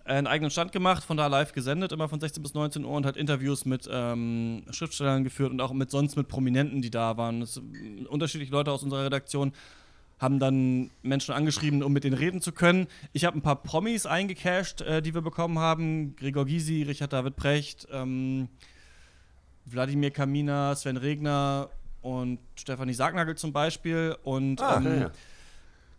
[0.04, 3.06] einen eigenen Stand gemacht, von da live gesendet, immer von 16 bis 19 Uhr und
[3.06, 7.40] hat Interviews mit ähm, Schriftstellern geführt und auch mit sonst mit Prominenten, die da waren.
[7.40, 7.60] Das,
[8.08, 9.52] unterschiedliche Leute aus unserer Redaktion
[10.18, 12.86] haben dann Menschen angeschrieben, um mit denen reden zu können.
[13.12, 16.14] Ich habe ein paar Promis eingecashed, äh, die wir bekommen haben.
[16.16, 18.48] Gregor Gysi, Richard David Precht, ähm,
[19.64, 21.70] Wladimir Kamina, Sven Regner
[22.02, 24.16] und Stefanie Sargnagel zum Beispiel.
[24.22, 25.10] Und Ah, ähm, ja.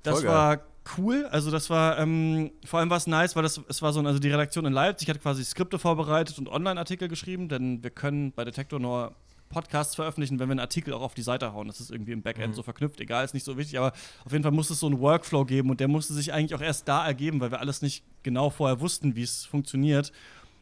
[0.04, 0.60] das war
[0.98, 1.26] cool.
[1.32, 4.20] Also das war, ähm, vor allem war es nice, weil das, es war so, also
[4.20, 8.44] die Redaktion in Leipzig hat quasi Skripte vorbereitet und Online-Artikel geschrieben, denn wir können bei
[8.44, 9.16] Detektor nur
[9.50, 11.68] Podcasts veröffentlichen, wenn wir einen Artikel auch auf die Seite hauen.
[11.68, 13.94] Das ist irgendwie im Backend so verknüpft, egal, ist nicht so wichtig, aber
[14.26, 16.62] auf jeden Fall muss es so einen Workflow geben und der musste sich eigentlich auch
[16.66, 20.12] erst da ergeben, weil wir alles nicht genau vorher wussten, wie es funktioniert.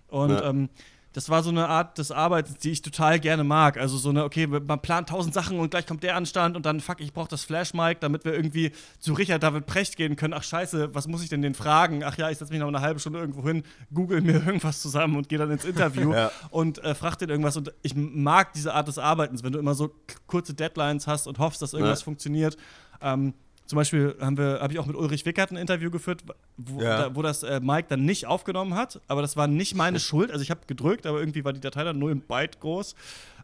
[0.08, 0.50] Und Ja.
[0.50, 0.70] ähm,
[1.14, 3.78] das war so eine Art des Arbeitens, die ich total gerne mag.
[3.78, 6.80] Also so eine, okay, man plant tausend Sachen und gleich kommt der Anstand und dann,
[6.80, 10.34] fuck, ich brauche das Flash-Mic, damit wir irgendwie zu Richard David Precht gehen können.
[10.34, 12.04] Ach scheiße, was muss ich denn den fragen?
[12.06, 15.18] Ach ja, ich setze mich noch eine halbe Stunde irgendwo hin, google mir irgendwas zusammen
[15.18, 16.32] und gehe dann ins Interview Ja.
[16.50, 17.58] und äh, frag den irgendwas.
[17.58, 19.94] Und ich mag diese Art des Arbeitens, wenn du immer so
[20.28, 22.06] kurze Deadlines hast und hoffst, dass irgendwas Ja.
[22.06, 22.56] funktioniert.
[23.02, 23.34] Ähm,
[23.66, 26.24] zum Beispiel habe ich auch mit Ulrich Wickert ein Interview geführt,
[26.58, 26.98] wo, Ja.
[27.10, 30.30] da, wo das äh, Mike dann nicht aufgenommen hat, aber das war nicht meine Schuld.
[30.32, 32.96] Also ich habe gedrückt, aber irgendwie war die Datei dann 0 Byte groß.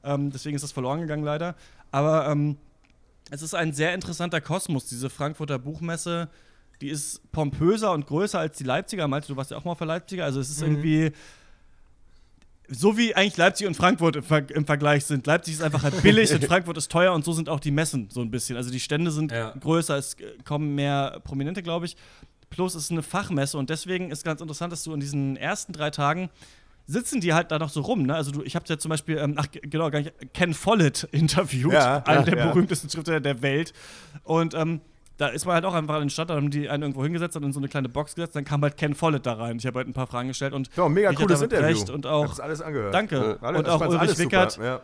[0.04, 1.56] Ähm, deswegen ist das verloren gegangen leider.
[1.92, 2.58] Aber ähm,
[3.32, 6.30] es ist ein sehr interessanter Kosmos, diese Frankfurter Buchmesse.
[6.82, 9.08] Die ist pompöser und größer als die Leipziger.
[9.08, 10.26] Malte, du warst ja auch mal für Leipziger.
[10.26, 11.12] Also es ist irgendwie
[12.70, 15.26] so wie eigentlich Leipzig und Frankfurt im, Ver im Vergleich sind.
[15.28, 18.10] Leipzig ist einfach halt billig und Frankfurt ist teuer und so sind auch die Messen
[18.12, 18.58] so ein bisschen.
[18.58, 19.54] Also die Stände sind Ja.
[19.60, 21.96] größer, es kommen mehr Prominente, glaube ich.
[22.50, 25.74] Plus es ist eine Fachmesse und deswegen ist ganz interessant, dass du in diesen ersten
[25.74, 26.30] drei Tagen
[26.90, 28.04] sitzen die halt da noch so rum.
[28.04, 28.16] Ne?
[28.16, 31.74] Also du, ich habe ja zum Beispiel, ähm, ach genau, gar nicht, Ken Follett interviewt,
[31.74, 33.74] Ja, einen ja, der berühmtesten Schriftsteller der Welt.
[34.24, 34.80] Und ähm,
[35.18, 37.36] da ist man halt auch einfach in den Stadt, da haben die einen irgendwo hingesetzt
[37.36, 39.58] und in so eine kleine Box gesetzt, dann kam halt Ken Follett da rein.
[39.58, 41.94] Ich habe halt ein paar Fragen gestellt und Ja, mega cooles Interview.
[41.94, 42.94] Und Ich auch hab's alles angehört.
[42.94, 43.38] Danke.
[43.42, 44.82] Alle- und ich auch Ulrich Wickert, Ja.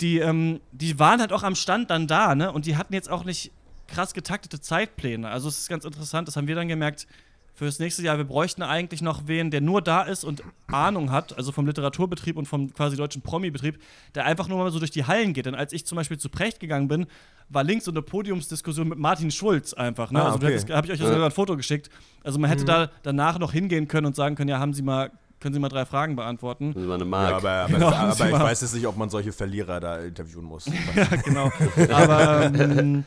[0.00, 2.52] die, ähm, die waren halt auch am Stand dann da, ne?
[2.52, 3.50] Und die hatten jetzt auch nicht
[3.88, 5.28] krass getaktete Zeitpläne.
[5.28, 7.06] Also es ist ganz interessant, das haben wir dann gemerkt.
[7.54, 11.10] Für das nächste Jahr, wir bräuchten eigentlich noch wen, der nur da ist und Ahnung
[11.10, 13.78] hat, also vom Literaturbetrieb und vom quasi deutschen Promi-Betrieb,
[14.14, 15.44] der einfach nur mal so durch die Hallen geht.
[15.46, 17.06] Denn als ich zum Beispiel zu Precht gegangen bin,
[17.50, 20.10] war links so eine Podiumsdiskussion mit Martin Schulz einfach.
[20.10, 20.22] Ne?
[20.22, 20.58] Ah, also okay.
[20.72, 21.90] habe ich euch ja sogar ein Foto geschickt.
[22.24, 25.10] Also man hätte da danach noch hingehen können und sagen können, ja, haben Sie mal,
[25.38, 26.72] können Sie mal drei Fragen beantworten.
[26.72, 27.34] Das war eine Ja, Mark.
[27.34, 30.66] aber, aber, Genau, aber ich weiß jetzt nicht, ob man solche Verlierer da interviewen muss.
[30.96, 31.52] ja, genau.
[31.90, 33.04] Aber ähm,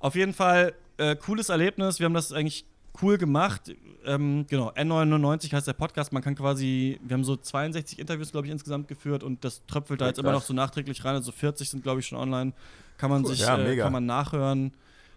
[0.00, 1.98] auf jeden Fall äh, cooles Erlebnis.
[1.98, 2.66] Wir haben das eigentlich
[3.02, 3.74] cool gemacht.
[4.04, 6.12] Ähm, genau, N99 heißt der Podcast.
[6.12, 10.00] Man kann quasi, wir haben so 62 Interviews, glaube ich, insgesamt geführt und das tröpfelt
[10.00, 11.14] da jetzt immer noch so nachträglich rein.
[11.14, 12.52] Also 40 sind, glaube ich, schon online.
[12.98, 14.72] Kann man sich, Ja, äh, kann man nachhören.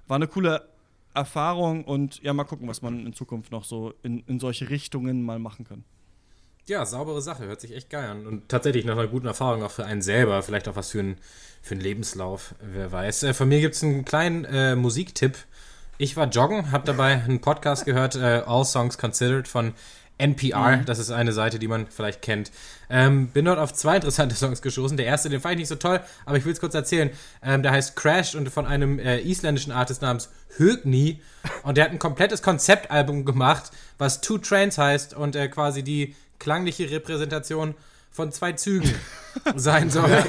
[0.07, 0.67] War eine coole
[1.13, 5.23] Erfahrung und ja, mal gucken, was man in Zukunft noch so in, in solche Richtungen
[5.23, 5.83] mal machen kann.
[6.67, 8.27] Ja, saubere Sache, hört sich echt geil an.
[8.27, 11.17] Und tatsächlich nach einer guten Erfahrung auch für einen selber, vielleicht auch was für, ein,
[11.63, 13.23] für einen Lebenslauf, wer weiß.
[13.23, 15.35] Äh, von mir gibt es einen kleinen äh, Musiktipp.
[16.01, 19.73] Ich war joggen, habe dabei einen Podcast gehört, äh, All Songs Considered von
[20.17, 22.53] NPR, das ist eine Seite, die man vielleicht kennt.
[22.89, 24.95] Ähm, bin dort auf zwei interessante Songs gestoßen.
[24.95, 27.09] Der erste, den fand ich nicht so toll, aber ich will es kurz erzählen.
[27.43, 31.19] Ähm, der heißt Crash und von einem äh, isländischen Artist namens Högni.
[31.63, 36.15] Und der hat ein komplettes Konzeptalbum gemacht, was Two Trains heißt und äh, quasi die
[36.39, 37.75] klangliche Repräsentation
[38.09, 38.95] von zwei Zügen
[39.57, 40.23] sein soll,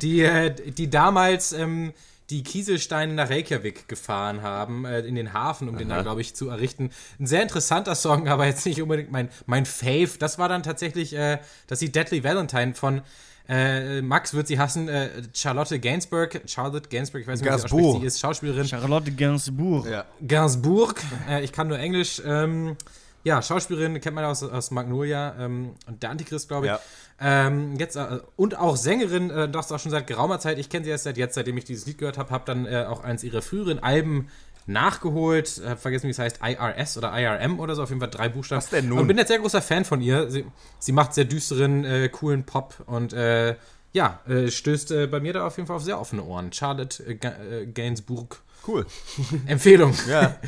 [0.00, 1.92] die, äh, die damals ähm,
[2.30, 6.34] die Kieselsteine nach Reykjavik gefahren haben, äh, in den Hafen, um den da, glaube ich,
[6.34, 6.90] zu errichten.
[7.18, 10.10] Ein sehr interessanter Song, aber jetzt nicht unbedingt mein, mein Fave.
[10.18, 13.02] Das war dann tatsächlich, äh, das ist die Deadly Valentine von
[13.48, 17.64] äh, Max wird sie hassen, äh, Charlotte Gainsbourg, Charlotte Gainsbourg, ich weiß nicht, wie sie
[17.64, 18.68] ausspricht, sie ist Schauspielerin.
[18.68, 19.88] Charlotte Gainsbourg.
[19.88, 20.04] Ja.
[20.26, 22.20] Gainsbourg, äh, ich kann nur Englisch.
[22.26, 22.76] Ähm,
[23.24, 26.72] ja, Schauspielerin kennt man aus, aus Magnolia ähm, und der Antichrist, glaube ich.
[26.72, 26.80] Ja.
[27.20, 30.58] Ähm, jetzt, äh, und auch Sängerin, äh, das auch schon seit geraumer Zeit.
[30.58, 32.84] Ich kenne sie erst seit jetzt, seitdem ich dieses Lied gehört habe, habe dann äh,
[32.88, 34.28] auch eins ihrer früheren Alben
[34.66, 35.60] nachgeholt.
[35.66, 38.58] Hab vergessen, wie es heißt, IRS oder IRM oder so, auf jeden Fall drei Buchstaben.
[38.58, 38.98] Was denn nun?
[38.98, 40.30] Und bin jetzt sehr großer Fan von ihr.
[40.30, 40.44] Sie,
[40.78, 43.56] sie macht sehr düsteren, äh, coolen Pop und äh,
[43.92, 46.52] ja, äh, stößt äh, bei mir da auf jeden Fall auf sehr offene Ohren.
[46.52, 48.40] Charlotte äh, äh, Gainsbourg.
[48.66, 48.86] Cool.
[49.46, 49.94] Empfehlung.
[50.08, 50.36] Ja.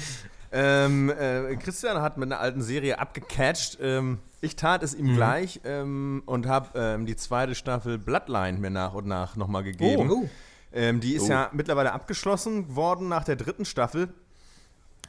[0.53, 3.79] ähm, äh, Christian hat mit einer alten Serie abgecatcht.
[3.81, 8.71] Ähm, ich tat es ihm gleich ähm, und habe ähm, die zweite Staffel Bloodline mir
[8.71, 10.11] nach und nach nochmal gegeben.
[10.11, 10.29] Oh.
[10.73, 14.09] Ähm, die ist ja mittlerweile abgeschlossen worden nach der dritten Staffel.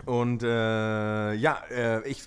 [0.05, 2.23] Und äh, ja, äh, ich,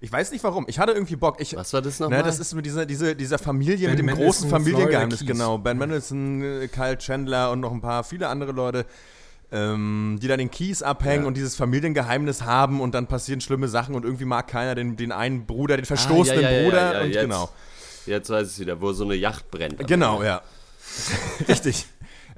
[0.00, 0.64] ich weiß nicht warum.
[0.68, 1.40] Ich hatte irgendwie Bock.
[1.40, 2.22] Ich, Was war das Ne, nochmal?
[2.24, 5.58] das ist mit dieser, diese, dieser Familie, Ben mit dem Mendelsohn, großen Familiengeheimnis, genau.
[5.58, 8.84] Ben Mendelssohn, äh, Kyle Chandler und noch ein paar viele andere Leute,
[9.52, 13.94] ähm, die dann den Keys abhängen und dieses Familiengeheimnis haben und dann passieren schlimme Sachen
[13.94, 16.82] und irgendwie mag keiner den, den einen Bruder, den verstoßenen Ah, ja, ja, ja, Bruder
[16.82, 17.22] ja, ja, und jetzt.
[17.22, 17.50] genau.
[18.06, 19.86] Jetzt weiß ich es wieder, wo so eine Yacht brennt.
[19.86, 20.42] Genau, ja.
[21.48, 21.86] Richtig.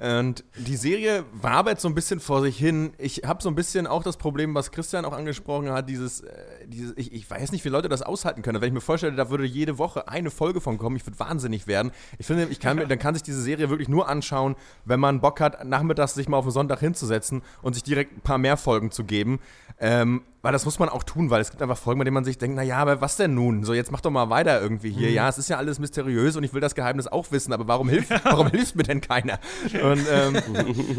[0.00, 2.92] Und die Serie wabert so ein bisschen vor sich hin.
[2.98, 6.32] Ich habe so ein bisschen auch das Problem, was Christian auch angesprochen hat, dieses, äh,
[6.66, 8.60] dieses ich, ich weiß nicht, wie Leute das aushalten können.
[8.60, 11.66] Wenn ich mir vorstelle, da würde jede Woche eine Folge von kommen, ich würde wahnsinnig
[11.66, 11.92] werden.
[12.18, 15.20] Ich finde, ich kann, mir- dann kann sich diese Serie wirklich nur anschauen, wenn man
[15.20, 18.56] Bock hat, nachmittags sich mal auf den Sonntag hinzusetzen und sich direkt ein paar mehr
[18.56, 19.38] Folgen zu geben.
[19.78, 22.24] Ähm, weil das muss man auch tun, weil es gibt einfach Folgen, bei denen man
[22.24, 23.64] sich denkt, naja, aber was denn nun?
[23.64, 25.10] So, jetzt mach doch mal weiter irgendwie hier.
[25.10, 27.88] Ja, es ist ja alles mysteriös und ich will das Geheimnis auch wissen, aber warum
[27.88, 29.38] hilft, warum hilft mir denn keiner?
[29.82, 30.36] Und ähm,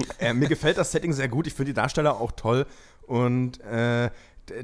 [0.20, 1.46] äh, mir gefällt das Setting sehr gut.
[1.46, 2.66] Ich finde die Darsteller auch toll.
[3.06, 4.10] Und äh,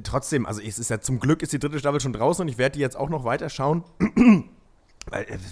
[0.02, 2.58] trotzdem, also es ist ja zum Glück ist die dritte Staffel schon draußen und ich
[2.58, 3.84] werde die jetzt auch noch weiter schauen.
[4.00, 4.44] Weil, äh,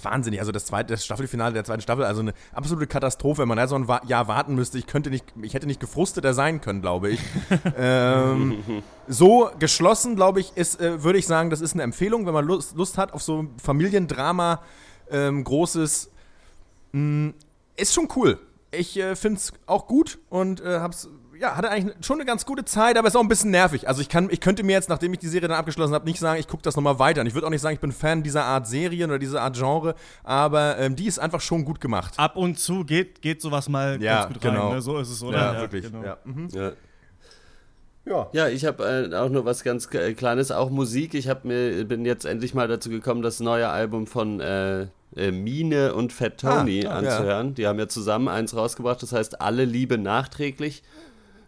[0.03, 3.57] wahnsinnig, also das zweite, das Staffelfinale der zweiten Staffel, also eine absolute Katastrophe, wenn man
[3.57, 4.77] da so ein Jahr warten müsste.
[4.77, 7.19] Ich könnte nicht, ich hätte nicht gefrusteter sein können, glaube ich.
[7.77, 8.63] ähm,
[9.07, 12.45] so geschlossen, glaube ich, ist, äh, würde ich sagen, das ist eine Empfehlung, wenn man
[12.45, 14.61] Lust, Lust hat auf so ein Familiendrama,
[15.09, 16.11] ähm, großes,
[16.91, 17.33] mh,
[17.75, 18.39] ist schon cool.
[18.71, 21.09] Ich äh, finde es auch gut und äh, hab's,
[21.39, 23.87] ja, hatte eigentlich schon eine ganz gute Zeit, aber ist auch ein bisschen nervig.
[23.87, 26.19] Also ich kann, ich könnte mir jetzt, nachdem ich die Serie dann abgeschlossen habe, nicht
[26.19, 27.21] sagen, ich gucke das nochmal weiter.
[27.21, 29.55] Und ich würde auch nicht sagen, ich bin Fan dieser Art Serien oder dieser Art
[29.55, 32.13] Genre, aber ähm, die ist einfach schon gut gemacht.
[32.17, 34.53] Ab und zu geht, geht sowas mal Ja, ganz gut rein.
[34.53, 34.73] genau.
[34.73, 34.81] Ne?
[34.81, 35.37] So ist es, oder?
[35.53, 35.85] Ja, wirklich.
[35.91, 36.03] genau.
[36.03, 36.17] Ja.
[36.25, 36.47] Mhm.
[36.51, 36.71] Ja.
[38.05, 38.27] Ja.
[38.31, 41.13] Ja, ich habe äh, auch nur was ganz äh, Kleines, auch Musik.
[41.13, 45.31] Ich hab mir, bin jetzt endlich mal dazu gekommen, das neue Album von äh, äh,
[45.31, 47.55] Mine und Fat Tony Ah, ah, anzuhören.
[47.55, 50.81] Die haben ja zusammen eins rausgebracht, das heißt Alle Liebe nachträglich.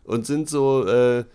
[0.04, 1.26] Und sind so, äh,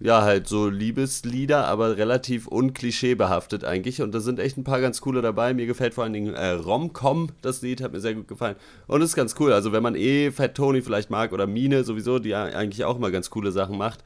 [0.00, 4.02] ja, halt so Liebeslieder, aber relativ unklischeebehaftet eigentlich.
[4.02, 5.54] Und da sind echt ein paar ganz coole dabei.
[5.54, 8.56] Mir gefällt vor allen Dingen äh, Romcom, das Lied, hat mir sehr gut gefallen.
[8.86, 9.52] Und ist ganz cool.
[9.52, 13.10] Also, wenn man eh Fat Tony vielleicht mag oder Mine sowieso, die eigentlich auch immer
[13.10, 14.00] ganz coole Sachen macht,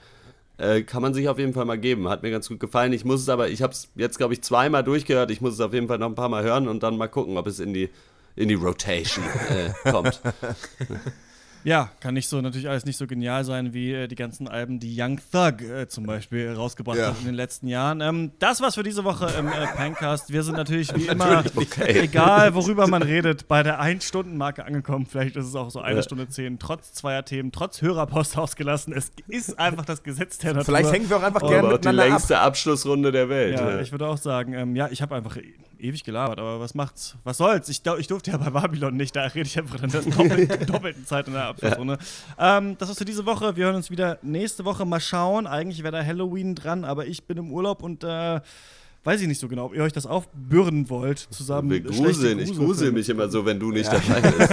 [0.59, 2.09] äh, kann man sich auf jeden Fall mal geben.
[2.09, 2.93] Hat mir ganz gut gefallen.
[2.93, 5.31] Ich muss es aber, ich habe es jetzt, glaube ich, zweimal durchgehört.
[5.31, 7.37] Ich muss es auf jeden Fall noch ein paar Mal hören und dann mal gucken,
[7.39, 7.89] ob es in die,
[8.37, 10.21] in die Rotation äh, kommt.
[11.69, 14.81] Ja, kann nicht so natürlich alles nicht so genial sein wie äh, die ganzen Alben,
[14.81, 17.09] die Young Thug äh, zum Beispiel rausgebracht Ja.
[17.09, 18.01] hat in den letzten Jahren.
[18.01, 20.33] Ähm, das war's für diese Woche im äh, Pancast.
[20.33, 21.45] Wir sind natürlich wie immer,
[21.87, 25.05] egal worüber man redet, bei der 1-Stunden-Marke angekommen.
[25.05, 26.03] Vielleicht ist es auch so eine Ja.
[26.03, 28.95] Stunde zehn, trotz zweier Themen, trotz Hörerpost ausgelassen.
[28.95, 30.65] Es ist einfach das Gesetz der Natur.
[30.65, 32.09] Vielleicht hängen wir auch einfach Oh, gerne Aber auch die miteinander ab.
[32.09, 33.59] längste Abschlussrunde der Welt.
[33.59, 35.37] Ja, Ja, ich würde auch sagen, ähm, ja, ich habe einfach
[35.81, 37.17] ewig gelabert, aber was macht's?
[37.25, 37.69] Was soll's?
[37.69, 41.07] Ich, ich durfte ja bei Babylon nicht, da rede ich einfach in der doppelten, doppelten
[41.07, 41.99] Zeit in der Abschlussrunde.
[42.39, 43.57] Ähm, das war's für diese Woche.
[43.57, 45.47] Wir hören uns wieder nächste Woche mal schauen.
[45.47, 48.41] Eigentlich wäre da Halloween dran, aber ich bin im Urlaub und äh,
[49.09, 51.71] weiß ich nicht so genau, ob ihr euch das aufbürden wollt, zusammen.
[51.71, 52.39] Wir gruseln.
[52.41, 54.53] Ich grusel mich immer so, wenn du nicht dabei bist.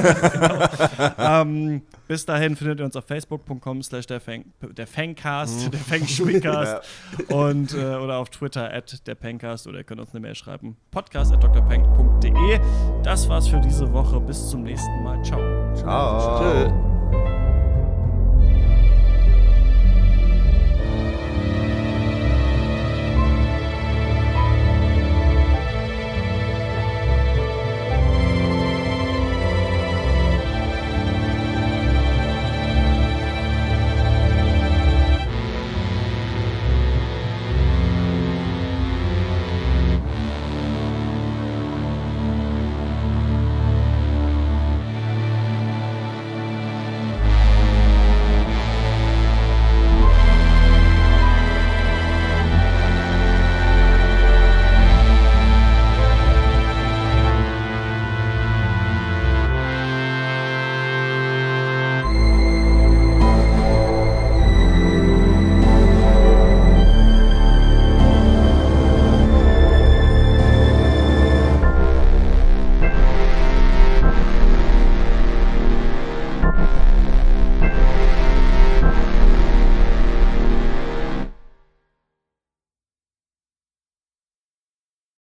[1.18, 6.08] ähm, bis dahin findet ihr uns auf facebook.com slash der, Fang, der Fangcast, der Feng
[6.08, 6.88] Shui-Cast
[7.28, 10.78] und äh, oder auf Twitter at der Pencast oder ihr könnt uns eine Mail schreiben
[10.90, 12.60] podcast at drpeng.de.
[13.04, 14.22] Das war's für diese Woche.
[14.22, 15.22] Bis zum nächsten Mal.
[15.22, 15.76] Ciao.
[15.76, 16.40] Ciao.
[16.40, 16.95] Tschö.